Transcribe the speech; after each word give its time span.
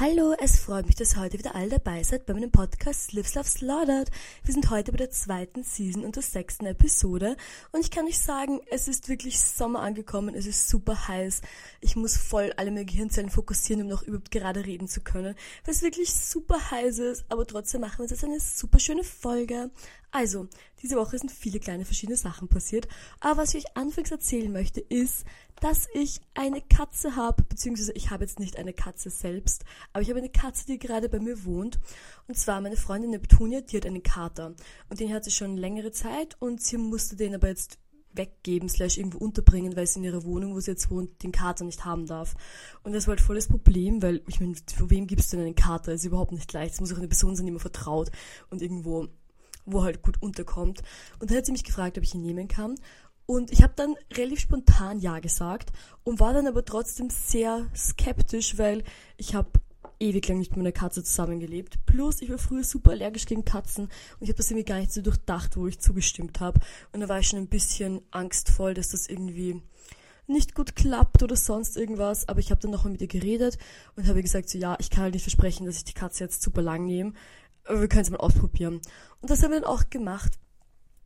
Hallo, 0.00 0.34
es 0.40 0.58
freut 0.58 0.86
mich, 0.86 0.96
dass 0.96 1.14
heute 1.14 1.38
wieder 1.38 1.54
alle 1.54 1.68
dabei 1.68 2.02
seid 2.02 2.26
bei 2.26 2.34
meinem 2.34 2.50
Podcast 2.50 3.12
Lives 3.12 3.36
Love 3.36 3.48
Slaughtered. 3.48 4.10
Wir 4.42 4.52
sind 4.52 4.68
heute 4.68 4.90
bei 4.90 4.96
der 4.96 5.12
zweiten 5.12 5.62
Season 5.62 6.04
und 6.04 6.16
der 6.16 6.24
sechsten 6.24 6.66
Episode 6.66 7.36
und 7.70 7.78
ich 7.78 7.92
kann 7.92 8.04
euch 8.06 8.18
sagen, 8.18 8.58
es 8.72 8.88
ist 8.88 9.08
wirklich 9.08 9.40
Sommer 9.40 9.82
angekommen, 9.82 10.34
es 10.34 10.46
ist 10.46 10.68
super 10.68 11.06
heiß. 11.06 11.42
Ich 11.80 11.94
muss 11.94 12.16
voll 12.16 12.52
alle 12.56 12.72
meine 12.72 12.84
Gehirnzellen 12.84 13.30
fokussieren, 13.30 13.82
um 13.82 13.88
noch 13.88 14.02
überhaupt 14.02 14.32
gerade 14.32 14.66
reden 14.66 14.88
zu 14.88 15.00
können, 15.00 15.36
weil 15.64 15.74
es 15.74 15.82
wirklich 15.82 16.12
super 16.12 16.72
heiß 16.72 16.98
ist, 16.98 17.24
aber 17.28 17.46
trotzdem 17.46 17.82
machen 17.82 18.00
wir 18.00 18.06
jetzt 18.06 18.24
eine 18.24 18.40
super 18.40 18.80
schöne 18.80 19.04
Folge. 19.04 19.70
Also, 20.10 20.48
diese 20.82 20.96
Woche 20.96 21.18
sind 21.18 21.30
viele 21.30 21.60
kleine 21.60 21.84
verschiedene 21.84 22.16
Sachen 22.16 22.48
passiert, 22.48 22.88
aber 23.20 23.42
was 23.42 23.54
ich 23.54 23.64
euch 23.64 23.76
anfangs 23.76 24.10
erzählen 24.10 24.50
möchte, 24.50 24.80
ist, 24.80 25.24
dass 25.64 25.88
ich 25.94 26.20
eine 26.34 26.60
Katze 26.60 27.16
habe, 27.16 27.42
beziehungsweise 27.42 27.92
ich 27.92 28.10
habe 28.10 28.22
jetzt 28.22 28.38
nicht 28.38 28.58
eine 28.58 28.74
Katze 28.74 29.08
selbst, 29.08 29.64
aber 29.94 30.02
ich 30.02 30.10
habe 30.10 30.18
eine 30.18 30.28
Katze, 30.28 30.66
die 30.66 30.78
gerade 30.78 31.08
bei 31.08 31.18
mir 31.18 31.46
wohnt. 31.46 31.80
Und 32.28 32.36
zwar 32.36 32.60
meine 32.60 32.76
Freundin 32.76 33.12
Neptunia, 33.12 33.62
die 33.62 33.78
hat 33.78 33.86
einen 33.86 34.02
Kater. 34.02 34.54
Und 34.90 35.00
den 35.00 35.10
hat 35.10 35.24
sie 35.24 35.30
schon 35.30 35.56
längere 35.56 35.90
Zeit 35.90 36.36
und 36.38 36.60
sie 36.60 36.76
musste 36.76 37.16
den 37.16 37.34
aber 37.34 37.48
jetzt 37.48 37.78
weggeben, 38.12 38.68
slash 38.68 38.98
irgendwo 38.98 39.16
unterbringen, 39.16 39.74
weil 39.74 39.86
sie 39.86 40.00
in 40.00 40.04
ihrer 40.04 40.24
Wohnung, 40.24 40.54
wo 40.54 40.60
sie 40.60 40.72
jetzt 40.72 40.90
wohnt, 40.90 41.22
den 41.22 41.32
Kater 41.32 41.64
nicht 41.64 41.86
haben 41.86 42.04
darf. 42.04 42.34
Und 42.82 42.92
das 42.92 43.06
war 43.06 43.12
halt 43.12 43.22
voll 43.22 43.36
das 43.36 43.48
Problem, 43.48 44.02
weil, 44.02 44.20
ich 44.28 44.40
meine, 44.40 44.56
für 44.76 44.90
wem 44.90 45.06
gibst 45.06 45.32
du 45.32 45.38
denn 45.38 45.46
einen 45.46 45.54
Kater? 45.54 45.92
Das 45.92 46.02
ist 46.02 46.06
überhaupt 46.06 46.32
nicht 46.32 46.52
leicht. 46.52 46.74
Es 46.74 46.80
muss 46.80 46.92
auch 46.92 46.98
eine 46.98 47.08
Person 47.08 47.36
sein, 47.36 47.46
die 47.46 47.52
man 47.52 47.60
vertraut 47.60 48.10
und 48.50 48.60
irgendwo 48.60 49.08
wo 49.66 49.82
halt 49.82 50.02
gut 50.02 50.20
unterkommt. 50.20 50.82
Und 51.18 51.30
dann 51.30 51.38
hat 51.38 51.46
sie 51.46 51.52
mich 51.52 51.64
gefragt, 51.64 51.96
ob 51.96 52.04
ich 52.04 52.14
ihn 52.14 52.22
nehmen 52.22 52.48
kann. 52.48 52.74
Und 53.26 53.50
ich 53.52 53.62
habe 53.62 53.72
dann 53.76 53.96
relativ 54.12 54.40
spontan 54.40 54.98
Ja 54.98 55.18
gesagt 55.18 55.72
und 56.02 56.20
war 56.20 56.34
dann 56.34 56.46
aber 56.46 56.64
trotzdem 56.64 57.08
sehr 57.10 57.66
skeptisch, 57.74 58.58
weil 58.58 58.84
ich 59.16 59.34
habe 59.34 59.48
ewig 59.98 60.28
lang 60.28 60.38
nicht 60.38 60.50
mit 60.50 60.58
meiner 60.58 60.72
Katze 60.72 61.02
zusammengelebt. 61.02 61.78
Plus, 61.86 62.20
ich 62.20 62.30
war 62.30 62.38
früher 62.38 62.64
super 62.64 62.90
allergisch 62.92 63.26
gegen 63.26 63.44
Katzen 63.44 63.84
und 63.84 64.22
ich 64.22 64.28
habe 64.28 64.36
das 64.36 64.50
irgendwie 64.50 64.66
gar 64.66 64.78
nicht 64.78 64.92
so 64.92 65.00
durchdacht, 65.00 65.56
wo 65.56 65.66
ich 65.66 65.80
zugestimmt 65.80 66.40
habe. 66.40 66.60
Und 66.92 67.00
da 67.00 67.08
war 67.08 67.18
ich 67.18 67.28
schon 67.28 67.38
ein 67.38 67.48
bisschen 67.48 68.02
angstvoll, 68.10 68.74
dass 68.74 68.90
das 68.90 69.08
irgendwie 69.08 69.62
nicht 70.26 70.54
gut 70.54 70.74
klappt 70.76 71.22
oder 71.22 71.36
sonst 71.36 71.76
irgendwas. 71.76 72.28
Aber 72.28 72.40
ich 72.40 72.50
habe 72.50 72.60
dann 72.60 72.70
nochmal 72.70 72.92
mit 72.92 73.00
ihr 73.00 73.08
geredet 73.08 73.58
und 73.96 74.06
habe 74.06 74.22
gesagt, 74.22 74.48
so 74.48 74.58
ja, 74.58 74.76
ich 74.78 74.90
kann 74.90 75.04
halt 75.04 75.14
nicht 75.14 75.22
versprechen, 75.22 75.66
dass 75.66 75.76
ich 75.76 75.84
die 75.84 75.94
Katze 75.94 76.24
jetzt 76.24 76.42
super 76.42 76.62
lang 76.62 76.86
nehme. 76.86 77.12
Aber 77.66 77.80
wir 77.80 77.88
können 77.88 78.02
es 78.02 78.10
mal 78.10 78.18
ausprobieren. 78.18 78.80
Und 79.20 79.30
das 79.30 79.42
haben 79.42 79.52
wir 79.52 79.60
dann 79.60 79.70
auch 79.70 79.88
gemacht. 79.90 80.38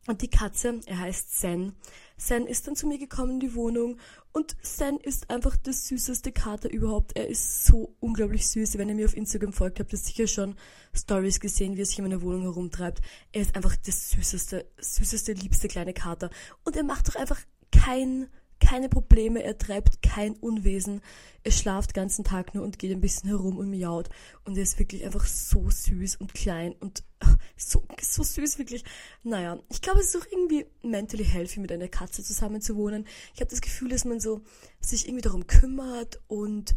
Und 0.07 0.21
die 0.21 0.29
Katze, 0.29 0.79
er 0.85 0.99
heißt 0.99 1.39
Sen. 1.39 1.73
Sen 2.19 2.45
ist 2.45 2.67
dann 2.67 2.75
zu 2.75 2.85
mir 2.85 2.99
gekommen 2.99 3.33
in 3.33 3.39
die 3.39 3.55
Wohnung 3.55 3.97
und 4.33 4.55
Sen 4.61 4.97
ist 4.97 5.29
einfach 5.29 5.55
das 5.55 5.87
süßeste 5.87 6.31
Kater 6.31 6.69
überhaupt. 6.69 7.15
Er 7.15 7.27
ist 7.29 7.65
so 7.65 7.95
unglaublich 7.99 8.47
süß. 8.47 8.77
Wenn 8.77 8.89
ihr 8.89 8.95
mir 8.95 9.05
auf 9.05 9.17
Instagram 9.17 9.53
folgt, 9.53 9.79
habt 9.79 9.93
ihr 9.93 9.97
sicher 9.97 10.27
schon 10.27 10.55
Stories 10.93 11.39
gesehen, 11.39 11.77
wie 11.77 11.81
er 11.81 11.85
sich 11.85 11.97
in 11.97 12.03
meiner 12.03 12.21
Wohnung 12.21 12.41
herumtreibt. 12.41 13.01
Er 13.31 13.41
ist 13.41 13.55
einfach 13.55 13.75
das 13.77 14.11
süßeste, 14.11 14.69
süßeste, 14.77 15.33
liebste 15.33 15.67
kleine 15.69 15.93
Kater. 15.93 16.29
Und 16.65 16.75
er 16.75 16.83
macht 16.83 17.07
doch 17.07 17.15
einfach 17.15 17.39
kein 17.71 18.27
keine 18.59 18.89
Probleme, 18.89 19.43
er 19.43 19.57
treibt 19.57 20.01
kein 20.01 20.33
Unwesen. 20.33 21.01
Er 21.43 21.51
schlaft 21.51 21.91
den 21.91 22.01
ganzen 22.01 22.23
Tag 22.23 22.53
nur 22.53 22.63
und 22.63 22.79
geht 22.79 22.91
ein 22.91 23.01
bisschen 23.01 23.29
herum 23.29 23.57
und 23.57 23.69
miaut. 23.69 24.09
Und 24.43 24.57
er 24.57 24.63
ist 24.63 24.79
wirklich 24.79 25.05
einfach 25.05 25.25
so 25.25 25.69
süß 25.69 26.17
und 26.17 26.33
klein 26.33 26.73
und 26.79 27.03
ach, 27.19 27.37
so, 27.55 27.83
so 28.01 28.23
süß, 28.23 28.59
wirklich. 28.59 28.83
Naja, 29.23 29.59
ich 29.69 29.81
glaube, 29.81 29.99
es 29.99 30.13
ist 30.13 30.21
auch 30.21 30.27
irgendwie 30.31 30.65
mentally 30.83 31.25
healthy, 31.25 31.59
mit 31.59 31.71
einer 31.71 31.87
Katze 31.87 32.23
zusammen 32.23 32.61
zu 32.61 32.75
wohnen. 32.75 33.05
Ich 33.33 33.41
habe 33.41 33.49
das 33.49 33.61
Gefühl, 33.61 33.89
dass 33.89 34.05
man 34.05 34.19
so 34.19 34.41
sich 34.79 35.07
irgendwie 35.07 35.23
darum 35.23 35.47
kümmert 35.47 36.21
und 36.27 36.75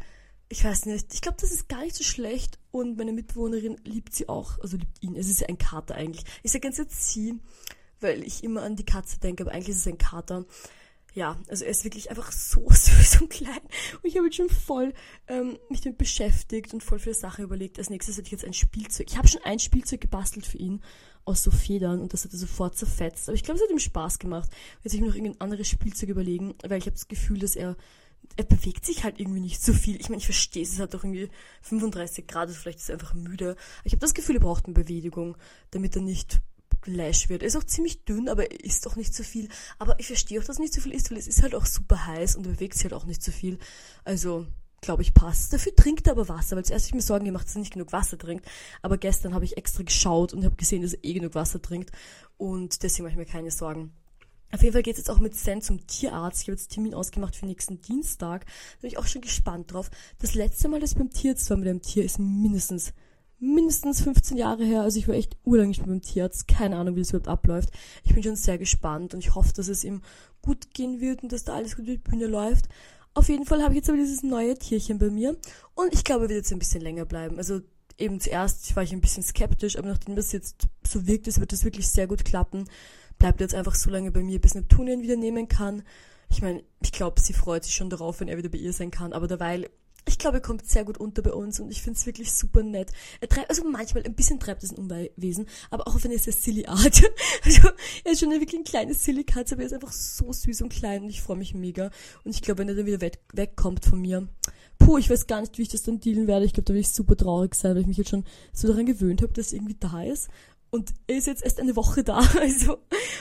ich 0.48 0.64
weiß 0.64 0.84
nicht, 0.84 1.14
ich 1.14 1.22
glaube, 1.22 1.38
das 1.40 1.50
ist 1.50 1.68
gar 1.68 1.82
nicht 1.82 1.96
so 1.96 2.04
schlecht 2.04 2.58
und 2.70 2.98
meine 2.98 3.12
Mitbewohnerin 3.12 3.80
liebt 3.84 4.14
sie 4.14 4.28
auch, 4.28 4.58
also 4.60 4.76
liebt 4.76 5.02
ihn. 5.02 5.16
Es 5.16 5.28
ist 5.28 5.40
ja 5.40 5.48
ein 5.48 5.56
Kater 5.56 5.94
eigentlich. 5.94 6.26
Ich 6.42 6.52
sage 6.52 6.60
ganz 6.60 6.76
jetzt 6.76 7.08
sie, 7.08 7.40
weil 8.00 8.22
ich 8.22 8.44
immer 8.44 8.62
an 8.62 8.76
die 8.76 8.84
Katze 8.84 9.18
denke, 9.18 9.44
aber 9.44 9.52
eigentlich 9.52 9.70
ist 9.70 9.78
es 9.78 9.86
ein 9.86 9.96
Kater 9.96 10.44
ja, 11.14 11.38
also 11.48 11.64
er 11.64 11.70
ist 11.70 11.84
wirklich 11.84 12.10
einfach 12.10 12.32
so 12.32 12.66
süß 12.70 13.22
und 13.22 13.30
klein. 13.30 13.60
Und 14.02 14.04
ich 14.04 14.16
habe 14.16 14.26
jetzt 14.26 14.36
schon 14.36 14.48
voll 14.48 14.94
ähm, 15.28 15.58
mich 15.68 15.80
damit 15.82 15.98
beschäftigt 15.98 16.72
und 16.72 16.82
voll 16.82 16.98
viele 16.98 17.14
Sachen 17.14 17.44
überlegt. 17.44 17.78
Als 17.78 17.90
nächstes 17.90 18.16
hätte 18.16 18.26
ich 18.26 18.32
jetzt 18.32 18.44
ein 18.44 18.54
Spielzeug. 18.54 19.08
Ich 19.10 19.18
habe 19.18 19.28
schon 19.28 19.42
ein 19.44 19.58
Spielzeug 19.58 20.00
gebastelt 20.00 20.46
für 20.46 20.58
ihn 20.58 20.82
aus 21.24 21.42
so 21.42 21.50
Federn 21.50 22.00
und 22.00 22.12
das 22.12 22.24
hat 22.24 22.32
er 22.32 22.38
sofort 22.38 22.76
zerfetzt. 22.76 23.28
Aber 23.28 23.34
ich 23.34 23.44
glaube, 23.44 23.58
es 23.58 23.64
hat 23.64 23.70
ihm 23.70 23.78
Spaß 23.78 24.18
gemacht. 24.18 24.50
Jetzt 24.82 24.94
ich 24.94 25.00
mir 25.00 25.08
noch 25.08 25.14
irgendein 25.14 25.40
anderes 25.40 25.68
Spielzeug 25.68 26.08
überlegen, 26.08 26.54
weil 26.66 26.78
ich 26.78 26.86
habe 26.86 26.96
das 26.96 27.08
Gefühl, 27.08 27.38
dass 27.38 27.56
er 27.56 27.76
er 28.36 28.44
bewegt 28.44 28.86
sich 28.86 29.04
halt 29.04 29.20
irgendwie 29.20 29.40
nicht 29.40 29.62
so 29.62 29.72
viel. 29.72 30.00
Ich 30.00 30.08
meine, 30.08 30.18
ich 30.20 30.24
verstehe 30.24 30.62
es, 30.62 30.72
es 30.72 30.78
hat 30.78 30.94
doch 30.94 31.04
irgendwie 31.04 31.28
35 31.62 32.26
Grad, 32.26 32.48
also 32.48 32.58
vielleicht 32.58 32.78
ist 32.78 32.88
er 32.88 32.94
einfach 32.94 33.14
müde. 33.14 33.56
Ich 33.84 33.92
habe 33.92 34.00
das 34.00 34.14
Gefühl, 34.14 34.36
er 34.36 34.40
braucht 34.40 34.64
eine 34.64 34.74
Bewegung, 34.74 35.36
damit 35.70 35.96
er 35.96 36.02
nicht 36.02 36.40
Fleisch 36.82 37.28
wird. 37.28 37.42
Er 37.42 37.48
ist 37.48 37.56
auch 37.56 37.64
ziemlich 37.64 38.04
dünn, 38.04 38.28
aber 38.28 38.50
er 38.50 38.64
isst 38.64 38.86
auch 38.86 38.96
nicht 38.96 39.14
so 39.14 39.22
viel. 39.22 39.48
Aber 39.78 39.98
ich 40.00 40.06
verstehe 40.06 40.40
auch, 40.40 40.44
dass 40.44 40.58
er 40.58 40.62
nicht 40.62 40.74
so 40.74 40.80
viel 40.80 40.92
isst, 40.92 41.10
weil 41.10 41.18
es 41.18 41.28
ist 41.28 41.42
halt 41.42 41.54
auch 41.54 41.66
super 41.66 42.06
heiß 42.06 42.36
und 42.36 42.42
bewegt 42.42 42.74
sich 42.74 42.84
halt 42.84 42.94
auch 42.94 43.06
nicht 43.06 43.22
so 43.22 43.32
viel. 43.32 43.58
Also, 44.04 44.46
glaube 44.80 45.02
ich, 45.02 45.14
passt. 45.14 45.52
Dafür 45.52 45.74
trinkt 45.74 46.06
er 46.06 46.12
aber 46.12 46.28
Wasser, 46.28 46.56
weil 46.56 46.64
zuerst 46.64 46.84
habe 46.84 46.88
ich 46.90 46.94
mir 46.94 47.06
Sorgen 47.06 47.24
gemacht, 47.24 47.46
dass 47.46 47.54
er 47.54 47.60
nicht 47.60 47.72
genug 47.72 47.92
Wasser 47.92 48.18
trinkt. 48.18 48.46
Aber 48.82 48.98
gestern 48.98 49.34
habe 49.34 49.44
ich 49.44 49.56
extra 49.56 49.82
geschaut 49.82 50.32
und 50.32 50.44
habe 50.44 50.56
gesehen, 50.56 50.82
dass 50.82 50.94
er 50.94 51.04
eh 51.04 51.14
genug 51.14 51.34
Wasser 51.34 51.62
trinkt. 51.62 51.92
Und 52.36 52.82
deswegen 52.82 53.04
mache 53.04 53.12
ich 53.12 53.18
mir 53.18 53.26
keine 53.26 53.50
Sorgen. 53.50 53.92
Auf 54.52 54.60
jeden 54.60 54.74
Fall 54.74 54.82
geht 54.82 54.94
es 54.94 54.98
jetzt 54.98 55.10
auch 55.10 55.20
mit 55.20 55.34
Sen 55.34 55.62
zum 55.62 55.86
Tierarzt. 55.86 56.42
Ich 56.42 56.48
habe 56.48 56.58
jetzt 56.58 56.70
Termin 56.72 56.94
ausgemacht 56.94 57.34
für 57.34 57.46
nächsten 57.46 57.80
Dienstag. 57.80 58.44
Da 58.44 58.80
bin 58.82 58.90
ich 58.90 58.98
auch 58.98 59.06
schon 59.06 59.22
gespannt 59.22 59.72
drauf. 59.72 59.90
Das 60.18 60.34
letzte 60.34 60.68
Mal, 60.68 60.78
dass 60.78 60.92
ich 60.92 60.98
beim 60.98 61.10
Tierarzt 61.10 61.48
war 61.48 61.56
mit 61.56 61.68
dem 61.68 61.80
Tier, 61.80 62.04
ist 62.04 62.18
mindestens 62.18 62.92
mindestens 63.42 64.00
15 64.02 64.36
Jahre 64.36 64.64
her. 64.64 64.82
Also 64.82 64.98
ich 64.98 65.08
war 65.08 65.16
echt 65.16 65.36
urlang 65.44 65.68
nicht 65.68 65.80
mehr 65.80 65.88
beim 65.88 66.00
Tierarzt. 66.00 66.46
Keine 66.46 66.76
Ahnung, 66.76 66.94
wie 66.94 67.00
das 67.00 67.10
überhaupt 67.10 67.28
abläuft. 67.28 67.70
Ich 68.04 68.14
bin 68.14 68.22
schon 68.22 68.36
sehr 68.36 68.56
gespannt 68.56 69.12
und 69.12 69.20
ich 69.20 69.34
hoffe, 69.34 69.52
dass 69.52 69.68
es 69.68 69.84
ihm 69.84 70.00
gut 70.42 70.72
gehen 70.72 71.00
wird 71.00 71.22
und 71.22 71.32
dass 71.32 71.44
da 71.44 71.54
alles 71.54 71.76
gut 71.76 71.86
über 71.86 71.96
die 71.96 72.10
Bühne 72.10 72.26
läuft. 72.26 72.68
Auf 73.14 73.28
jeden 73.28 73.44
Fall 73.44 73.62
habe 73.62 73.74
ich 73.74 73.78
jetzt 73.78 73.88
aber 73.88 73.98
dieses 73.98 74.22
neue 74.22 74.56
Tierchen 74.56 74.98
bei 74.98 75.10
mir 75.10 75.36
und 75.74 75.92
ich 75.92 76.04
glaube, 76.04 76.24
er 76.24 76.28
wird 76.30 76.38
jetzt 76.38 76.52
ein 76.52 76.60
bisschen 76.60 76.80
länger 76.80 77.04
bleiben. 77.04 77.36
Also 77.36 77.60
eben 77.98 78.20
zuerst 78.20 78.74
war 78.74 78.84
ich 78.84 78.92
ein 78.92 79.00
bisschen 79.00 79.22
skeptisch, 79.22 79.76
aber 79.76 79.88
nachdem 79.88 80.16
das 80.16 80.32
jetzt 80.32 80.68
so 80.86 81.06
wirkt, 81.06 81.26
es 81.26 81.40
wird 81.40 81.52
das 81.52 81.64
wirklich 81.64 81.88
sehr 81.88 82.06
gut 82.06 82.24
klappen. 82.24 82.64
Bleibt 83.18 83.40
jetzt 83.40 83.54
einfach 83.54 83.74
so 83.74 83.90
lange 83.90 84.12
bei 84.12 84.22
mir, 84.22 84.40
bis 84.40 84.54
Neptunien 84.54 85.02
wieder 85.02 85.16
nehmen 85.16 85.48
kann. 85.48 85.82
Ich 86.30 86.40
meine, 86.40 86.62
ich 86.80 86.92
glaube, 86.92 87.20
sie 87.20 87.34
freut 87.34 87.64
sich 87.64 87.74
schon 87.74 87.90
darauf, 87.90 88.20
wenn 88.20 88.28
er 88.28 88.38
wieder 88.38 88.48
bei 88.48 88.58
ihr 88.58 88.72
sein 88.72 88.90
kann, 88.90 89.12
aber 89.12 89.26
derweil 89.26 89.68
ich 90.06 90.18
glaube, 90.18 90.38
er 90.38 90.42
kommt 90.42 90.68
sehr 90.68 90.84
gut 90.84 90.98
unter 90.98 91.22
bei 91.22 91.32
uns 91.32 91.60
und 91.60 91.70
ich 91.70 91.82
finde 91.82 91.98
es 91.98 92.06
wirklich 92.06 92.32
super 92.32 92.62
nett. 92.62 92.90
Er 93.20 93.28
treibt, 93.28 93.50
also 93.50 93.64
manchmal 93.64 94.04
ein 94.04 94.14
bisschen 94.14 94.40
treibt 94.40 94.62
es 94.62 94.72
ein 94.72 94.78
Unwesen, 94.78 95.46
aber 95.70 95.86
auch 95.86 95.94
auf 95.94 96.04
eine 96.04 96.18
sehr 96.18 96.32
silly 96.32 96.66
Art. 96.66 97.02
Also 97.44 97.68
er 98.04 98.12
ist 98.12 98.20
schon 98.20 98.30
wirklich 98.30 98.54
eine 98.54 98.64
kleine 98.64 98.94
silly 98.94 99.24
Katze, 99.24 99.54
aber 99.54 99.62
er 99.62 99.66
ist 99.66 99.72
einfach 99.72 99.92
so 99.92 100.32
süß 100.32 100.62
und 100.62 100.68
klein 100.68 101.02
und 101.02 101.10
ich 101.10 101.22
freue 101.22 101.36
mich 101.36 101.54
mega. 101.54 101.90
Und 102.24 102.34
ich 102.34 102.42
glaube, 102.42 102.58
wenn 102.58 102.68
er 102.68 102.74
dann 102.74 102.86
wieder 102.86 103.00
weg, 103.00 103.20
wegkommt 103.32 103.84
von 103.84 104.00
mir, 104.00 104.28
puh, 104.78 104.98
ich 104.98 105.10
weiß 105.10 105.26
gar 105.26 105.40
nicht, 105.40 105.58
wie 105.58 105.62
ich 105.62 105.68
das 105.68 105.82
dann 105.82 106.00
dealen 106.00 106.26
werde. 106.26 106.44
Ich 106.44 106.52
glaube, 106.52 106.64
da 106.64 106.74
werde 106.74 106.80
ich 106.80 106.90
super 106.90 107.16
traurig 107.16 107.54
sein, 107.54 107.74
weil 107.74 107.82
ich 107.82 107.86
mich 107.86 107.96
jetzt 107.96 108.10
schon 108.10 108.24
so 108.52 108.68
daran 108.68 108.86
gewöhnt 108.86 109.22
habe, 109.22 109.32
dass 109.32 109.52
er 109.52 109.58
irgendwie 109.58 109.76
da 109.78 110.02
ist. 110.02 110.28
Und 110.70 110.90
er 111.06 111.18
ist 111.18 111.26
jetzt 111.26 111.42
erst 111.42 111.60
eine 111.60 111.76
Woche 111.76 112.02
da. 112.02 112.22
Also, 112.40 112.78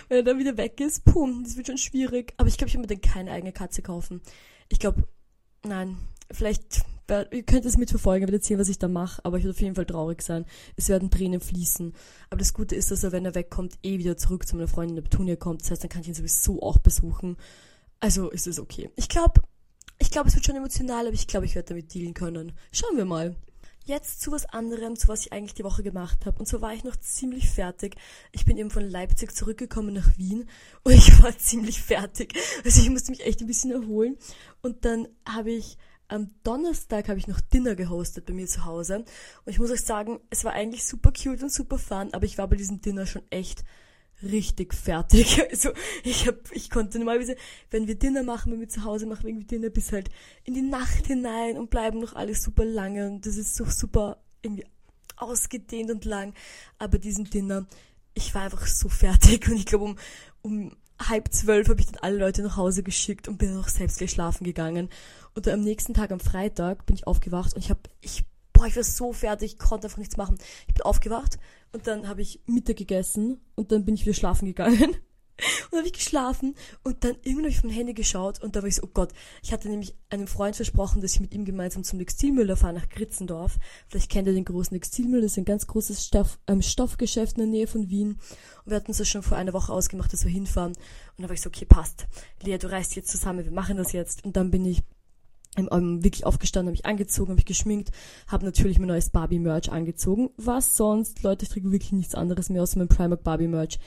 wenn 0.07 0.17
er 0.17 0.23
dann 0.23 0.39
wieder 0.39 0.57
weg 0.57 0.79
ist, 0.79 1.03
puh, 1.03 1.27
das 1.43 1.57
wird 1.57 1.67
schon 1.67 1.77
schwierig. 1.77 2.33
Aber 2.37 2.47
ich 2.47 2.57
glaube, 2.57 2.69
ich 2.69 2.75
werde 2.75 2.87
mir 2.87 2.95
dann 2.95 3.01
keine 3.01 3.31
eigene 3.31 3.51
Katze 3.51 3.81
kaufen. 3.81 4.21
Ich 4.69 4.79
glaube, 4.79 5.03
nein, 5.63 5.97
vielleicht, 6.33 6.83
ihr 7.31 7.43
könnt 7.43 7.65
es 7.65 7.77
mitverfolgen, 7.77 8.27
werdet 8.27 8.43
sehen, 8.43 8.59
was 8.59 8.69
ich 8.69 8.79
da 8.79 8.87
mache, 8.87 9.23
aber 9.25 9.37
ich 9.37 9.43
werde 9.43 9.55
auf 9.55 9.61
jeden 9.61 9.75
Fall 9.75 9.85
traurig 9.85 10.21
sein. 10.21 10.45
Es 10.75 10.89
werden 10.89 11.11
Tränen 11.11 11.41
fließen. 11.41 11.93
Aber 12.29 12.39
das 12.39 12.53
Gute 12.53 12.75
ist, 12.75 12.91
dass 12.91 13.03
er, 13.03 13.11
wenn 13.11 13.25
er 13.25 13.35
wegkommt, 13.35 13.75
eh 13.83 13.97
wieder 13.97 14.17
zurück 14.17 14.47
zu 14.47 14.55
meiner 14.55 14.67
Freundin 14.67 14.95
Neptunia 14.95 15.35
kommt. 15.35 15.61
Das 15.61 15.71
heißt, 15.71 15.83
dann 15.83 15.89
kann 15.89 16.01
ich 16.01 16.09
ihn 16.09 16.13
sowieso 16.13 16.61
auch 16.61 16.77
besuchen. 16.77 17.37
Also 17.99 18.29
ist 18.29 18.47
es 18.47 18.59
okay. 18.59 18.89
Ich 18.95 19.09
glaube, 19.09 19.41
ich 19.99 20.09
glaube, 20.09 20.29
es 20.29 20.35
wird 20.35 20.45
schon 20.45 20.55
emotional, 20.55 21.05
aber 21.05 21.13
ich 21.13 21.27
glaube, 21.27 21.45
ich 21.45 21.53
werde 21.53 21.69
damit 21.69 21.93
dealen 21.93 22.15
können. 22.15 22.53
Schauen 22.71 22.97
wir 22.97 23.05
mal. 23.05 23.35
Jetzt 23.85 24.21
zu 24.21 24.31
was 24.31 24.45
anderem, 24.45 24.95
zu 24.95 25.07
was 25.07 25.21
ich 25.21 25.33
eigentlich 25.33 25.53
die 25.53 25.63
Woche 25.63 25.83
gemacht 25.83 26.25
habe. 26.25 26.39
Und 26.39 26.47
zwar 26.47 26.61
war 26.61 26.73
ich 26.73 26.83
noch 26.83 26.95
ziemlich 26.95 27.49
fertig. 27.49 27.95
Ich 28.31 28.45
bin 28.45 28.57
eben 28.57 28.71
von 28.71 28.83
Leipzig 28.83 29.35
zurückgekommen 29.35 29.93
nach 29.93 30.17
Wien 30.17 30.47
und 30.83 30.93
ich 30.93 31.21
war 31.21 31.37
ziemlich 31.37 31.81
fertig. 31.81 32.33
Also 32.63 32.81
ich 32.81 32.89
musste 32.89 33.11
mich 33.11 33.25
echt 33.25 33.41
ein 33.41 33.47
bisschen 33.47 33.71
erholen. 33.71 34.17
Und 34.61 34.85
dann 34.85 35.07
habe 35.27 35.51
ich 35.51 35.77
am 36.11 36.29
Donnerstag 36.43 37.07
habe 37.07 37.19
ich 37.19 37.27
noch 37.27 37.39
Dinner 37.39 37.75
gehostet 37.75 38.25
bei 38.25 38.33
mir 38.33 38.45
zu 38.45 38.65
Hause. 38.65 38.97
Und 38.97 39.07
ich 39.45 39.59
muss 39.59 39.71
euch 39.71 39.81
sagen, 39.81 40.19
es 40.29 40.43
war 40.43 40.51
eigentlich 40.51 40.83
super 40.83 41.11
cute 41.11 41.41
und 41.41 41.51
super 41.51 41.77
fun, 41.77 42.09
aber 42.11 42.25
ich 42.25 42.37
war 42.37 42.47
bei 42.47 42.57
diesem 42.57 42.81
Dinner 42.81 43.05
schon 43.05 43.23
echt 43.29 43.63
richtig 44.21 44.73
fertig. 44.73 45.41
Also 45.49 45.71
ich 46.03 46.27
hab, 46.27 46.51
ich 46.51 46.69
konnte 46.69 46.99
normalerweise, 46.99 47.35
wenn 47.69 47.87
wir 47.87 47.95
Dinner 47.95 48.23
machen, 48.23 48.51
wenn 48.51 48.59
wir 48.59 48.69
zu 48.69 48.83
Hause 48.83 49.05
machen, 49.05 49.27
irgendwie 49.27 49.47
Dinner 49.47 49.69
bis 49.69 49.91
halt 49.91 50.09
in 50.43 50.53
die 50.53 50.61
Nacht 50.61 51.07
hinein 51.07 51.57
und 51.57 51.69
bleiben 51.69 51.99
noch 51.99 52.13
alles 52.13 52.43
super 52.43 52.65
lange 52.65 53.07
und 53.07 53.25
das 53.25 53.37
ist 53.37 53.55
so 53.55 53.65
super 53.65 54.21
irgendwie 54.41 54.65
ausgedehnt 55.15 55.91
und 55.91 56.03
lang. 56.03 56.33
Aber 56.77 56.99
diesen 56.99 57.25
Dinner, 57.25 57.67
ich 58.13 58.35
war 58.35 58.43
einfach 58.43 58.67
so 58.67 58.89
fertig 58.89 59.47
und 59.49 59.55
ich 59.55 59.65
glaube 59.65 59.85
um, 59.85 59.97
um 60.41 60.75
halb 61.09 61.33
zwölf 61.33 61.69
habe 61.69 61.79
ich 61.79 61.87
dann 61.87 62.01
alle 62.01 62.17
Leute 62.17 62.41
nach 62.43 62.57
Hause 62.57 62.83
geschickt 62.83 63.27
und 63.27 63.37
bin 63.37 63.49
dann 63.49 63.63
auch 63.63 63.67
selbst 63.67 63.97
gleich 63.97 64.11
schlafen 64.11 64.43
gegangen. 64.43 64.89
Und 65.33 65.47
dann 65.47 65.55
am 65.55 65.61
nächsten 65.61 65.93
Tag, 65.93 66.11
am 66.11 66.19
Freitag, 66.19 66.85
bin 66.85 66.95
ich 66.95 67.07
aufgewacht 67.07 67.53
und 67.55 67.63
ich 67.63 67.69
habe, 67.69 67.81
ich 68.01 68.25
boah, 68.53 68.67
ich 68.67 68.75
war 68.75 68.83
so 68.83 69.13
fertig, 69.13 69.53
ich 69.53 69.59
konnte 69.59 69.87
einfach 69.87 69.97
nichts 69.97 70.17
machen. 70.17 70.37
Ich 70.67 70.73
bin 70.73 70.83
aufgewacht 70.83 71.39
und 71.71 71.87
dann 71.87 72.07
habe 72.07 72.21
ich 72.21 72.41
Mittag 72.45 72.77
gegessen 72.77 73.39
und 73.55 73.71
dann 73.71 73.85
bin 73.85 73.95
ich 73.95 74.05
wieder 74.05 74.13
schlafen 74.13 74.45
gegangen. 74.45 74.95
Und 75.71 75.77
habe 75.77 75.87
ich 75.87 75.93
geschlafen 75.93 76.55
und 76.83 77.03
dann 77.03 77.15
irgendwann 77.23 77.45
habe 77.45 77.49
ich 77.49 77.57
auf 77.57 77.63
mein 77.63 77.73
Handy 77.73 77.93
geschaut 77.93 78.41
und 78.41 78.55
da 78.55 78.61
war 78.61 78.67
ich 78.67 78.75
so, 78.75 78.83
oh 78.83 78.89
Gott, 78.93 79.09
ich 79.41 79.51
hatte 79.51 79.69
nämlich 79.69 79.95
einem 80.09 80.27
Freund 80.27 80.55
versprochen, 80.55 81.01
dass 81.01 81.13
ich 81.13 81.19
mit 81.19 81.33
ihm 81.33 81.45
gemeinsam 81.45 81.83
zum 81.83 81.99
Textilmüller 81.99 82.55
fahre 82.55 82.73
nach 82.73 82.89
Gritzendorf. 82.89 83.57
Vielleicht 83.87 84.11
kennt 84.11 84.27
ihr 84.27 84.33
den 84.33 84.45
großen 84.45 84.75
Textilmüll, 84.75 85.21
das 85.21 85.33
ist 85.33 85.37
ein 85.37 85.45
ganz 85.45 85.67
großes 85.67 86.05
Stoff, 86.05 86.39
ähm, 86.47 86.61
Stoffgeschäft 86.61 87.37
in 87.37 87.43
der 87.43 87.47
Nähe 87.47 87.67
von 87.67 87.89
Wien. 87.89 88.19
Und 88.65 88.71
wir 88.71 88.75
hatten 88.75 88.91
es 88.91 88.99
ja 88.99 89.05
schon 89.05 89.23
vor 89.23 89.37
einer 89.37 89.53
Woche 89.53 89.73
ausgemacht, 89.73 90.11
dass 90.13 90.25
wir 90.25 90.31
hinfahren. 90.31 90.73
Und 90.73 91.23
da 91.23 91.29
war 91.29 91.33
ich 91.33 91.41
so, 91.41 91.49
okay, 91.49 91.65
passt. 91.65 92.07
Lea, 92.43 92.57
du 92.57 92.71
reist 92.71 92.95
jetzt 92.95 93.09
zusammen, 93.09 93.45
wir 93.45 93.51
machen 93.51 93.77
das 93.77 93.91
jetzt. 93.91 94.23
Und 94.25 94.35
dann 94.35 94.51
bin 94.51 94.65
ich 94.65 94.83
ähm, 95.57 96.03
wirklich 96.03 96.25
aufgestanden, 96.25 96.67
habe 96.67 96.73
mich 96.73 96.85
angezogen, 96.85 97.29
habe 97.29 97.35
mich 97.35 97.45
geschminkt, 97.45 97.91
habe 98.27 98.45
natürlich 98.45 98.79
mein 98.79 98.87
neues 98.87 99.09
Barbie-Merch 99.09 99.71
angezogen. 99.71 100.29
Was 100.37 100.77
sonst? 100.77 101.23
Leute, 101.23 101.43
ich 101.43 101.49
trage 101.49 101.71
wirklich 101.71 101.91
nichts 101.91 102.15
anderes 102.15 102.49
mehr 102.49 102.63
außer 102.63 102.77
mein 102.77 102.87
Primark 102.87 103.23
Barbie-Merch. 103.23 103.79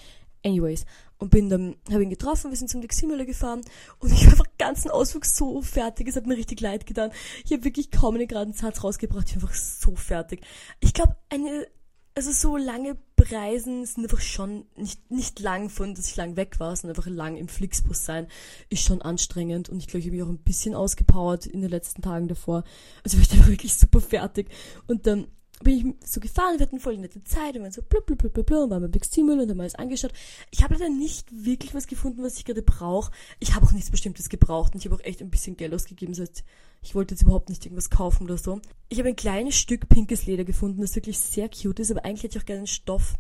Anyways, 0.45 0.85
und 1.19 1.31
bin 1.31 1.49
dann, 1.49 1.77
habe 1.91 2.03
ihn 2.03 2.11
getroffen, 2.11 2.51
wir 2.51 2.57
sind 2.57 2.69
zum 2.69 2.81
Diximüller 2.81 3.25
gefahren 3.25 3.63
und 3.99 4.13
ich 4.13 4.25
war 4.25 4.33
einfach 4.33 4.47
ganzen 4.59 4.91
Ausflug 4.91 5.25
so 5.25 5.63
fertig, 5.63 6.09
es 6.09 6.17
hat 6.17 6.27
mir 6.27 6.37
richtig 6.37 6.61
leid 6.61 6.87
getan. 6.87 7.11
Ich 7.45 7.53
habe 7.53 7.65
wirklich 7.65 7.91
kaum 7.91 8.15
einen 8.15 8.29
geraden 8.29 8.55
Satz 8.55 8.83
rausgebracht, 8.83 9.29
ich 9.29 9.37
war 9.37 9.49
einfach 9.49 9.55
so 9.55 9.95
fertig. 9.95 10.43
Ich 10.81 10.93
glaube, 10.93 11.17
eine, 11.31 11.67
also 12.15 12.33
so 12.33 12.57
lange 12.57 12.97
Reisen 13.31 13.87
sind 13.87 14.05
einfach 14.05 14.21
schon 14.21 14.67
nicht, 14.77 15.11
nicht 15.11 15.41
lang 15.41 15.71
von, 15.71 15.95
dass 15.95 16.09
ich 16.09 16.17
lang 16.17 16.37
weg 16.37 16.61
war, 16.61 16.77
sondern 16.77 16.97
einfach 16.97 17.11
lang 17.11 17.37
im 17.37 17.49
Flixbus 17.49 18.05
sein, 18.05 18.27
ist 18.69 18.85
schon 18.85 19.03
anstrengend 19.03 19.69
und 19.69 19.79
ich 19.79 19.87
glaube, 19.87 20.01
ich 20.01 20.07
habe 20.07 20.17
mich 20.17 20.25
auch 20.25 20.29
ein 20.29 20.45
bisschen 20.45 20.75
ausgepowert 20.75 21.47
in 21.47 21.63
den 21.63 21.71
letzten 21.71 22.03
Tagen 22.03 22.29
davor. 22.29 22.65
Also 23.03 23.17
war 23.17 23.23
ich 23.23 23.29
dann 23.31 23.47
wirklich 23.47 23.75
super 23.75 24.01
fertig 24.01 24.49
und 24.87 25.07
dann 25.07 25.27
bin 25.63 25.97
ich 26.01 26.09
so 26.09 26.21
gefahren, 26.21 26.59
wir 26.59 26.67
hatten 26.67 26.81
voll 26.81 26.97
nette 26.99 27.23
Zeit 27.23 27.57
und 27.57 27.63
waren 27.63 27.73
so 27.73 27.83
blub, 27.83 28.07
blub, 28.07 28.19
blub, 28.19 28.33
blub, 28.33 28.47
blub 28.47 28.65
und 28.65 28.71
waren 28.71 28.83
beim 28.83 28.91
Big 28.91 29.05
Stimul 29.05 29.41
und 29.41 29.51
haben 29.51 29.61
alles 29.61 29.75
angeschaut. 29.75 30.13
Ich 30.51 30.63
habe 30.63 30.75
leider 30.75 30.89
nicht 30.89 31.29
wirklich 31.45 31.75
was 31.75 31.87
gefunden, 31.87 32.23
was 32.23 32.37
ich 32.37 32.45
gerade 32.45 32.63
brauche. 32.63 33.13
Ich 33.39 33.55
habe 33.55 33.65
auch 33.65 33.73
nichts 33.73 33.91
Bestimmtes 33.91 34.29
gebraucht 34.29 34.75
und 34.75 34.81
ich 34.81 34.91
habe 34.91 34.97
auch 34.97 35.05
echt 35.05 35.23
ein 35.23 35.31
bisschen 35.31 35.57
Geld 35.57 35.73
ausgegeben. 35.73 36.13
Das 36.13 36.29
heißt, 36.29 36.45
ich 36.83 36.95
wollte 36.95 37.15
jetzt 37.15 37.23
überhaupt 37.23 37.49
nicht 37.49 37.65
irgendwas 37.65 37.91
kaufen 37.91 38.25
oder 38.25 38.37
so. 38.37 38.61
Ich 38.89 38.99
habe 38.99 39.09
ein 39.09 39.17
kleines 39.17 39.57
Stück 39.57 39.89
pinkes 39.89 40.27
Leder 40.27 40.45
gefunden, 40.45 40.83
das 40.83 40.97
wirklich 40.97 41.19
sehr 41.19 41.49
cute 41.49 41.81
ist, 41.81 41.91
aber 41.91 42.05
eigentlich 42.05 42.25
hätte 42.25 42.37
ich 42.37 42.43
auch 42.43 42.47
gerne 42.47 42.61
einen 42.61 42.67
Stoff 42.67 43.15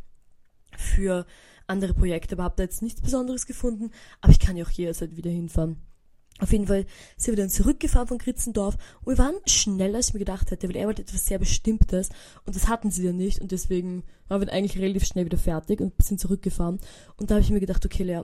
für 0.77 1.27
andere 1.67 1.95
Projekte, 1.95 2.35
aber 2.35 2.45
habe 2.45 2.57
da 2.57 2.65
jetzt 2.65 2.83
nichts 2.83 3.01
Besonderes 3.01 3.47
gefunden. 3.47 3.91
Aber 4.21 4.33
ich 4.33 4.41
kann 4.41 4.57
ja 4.57 4.65
auch 4.65 4.71
jederzeit 4.71 5.17
wieder 5.17 5.31
hinfahren. 5.31 5.81
Auf 6.41 6.51
jeden 6.51 6.67
Fall 6.67 6.85
sind 7.17 7.37
wir 7.37 7.43
dann 7.43 7.51
zurückgefahren 7.51 8.09
von 8.09 8.19
Kritzendorf 8.19 8.77
und 9.03 9.17
wir 9.17 9.25
waren 9.25 9.37
schneller, 9.47 9.97
als 9.97 10.09
ich 10.09 10.15
mir 10.15 10.19
gedacht 10.19 10.51
hätte, 10.51 10.69
weil 10.69 10.77
er 10.77 10.87
wollte 10.87 11.03
etwas 11.03 11.27
sehr 11.27 11.39
Bestimmtes 11.39 12.09
und 12.45 12.57
das 12.57 12.69
hatten 12.69 12.91
sie 12.91 13.05
dann 13.05 13.17
nicht 13.17 13.41
und 13.41 13.53
deswegen 13.53 14.03
waren 14.27 14.41
wir 14.41 14.53
eigentlich 14.53 14.79
relativ 14.83 15.05
schnell 15.05 15.27
wieder 15.27 15.39
fertig 15.39 15.81
und 15.81 15.93
sind 16.03 16.19
zurückgefahren. 16.19 16.81
Und 17.17 17.31
da 17.31 17.37
habe 17.37 17.45
ich 17.45 17.51
mir 17.51 17.61
gedacht, 17.61 17.85
okay 17.87 18.03
Lea, 18.03 18.23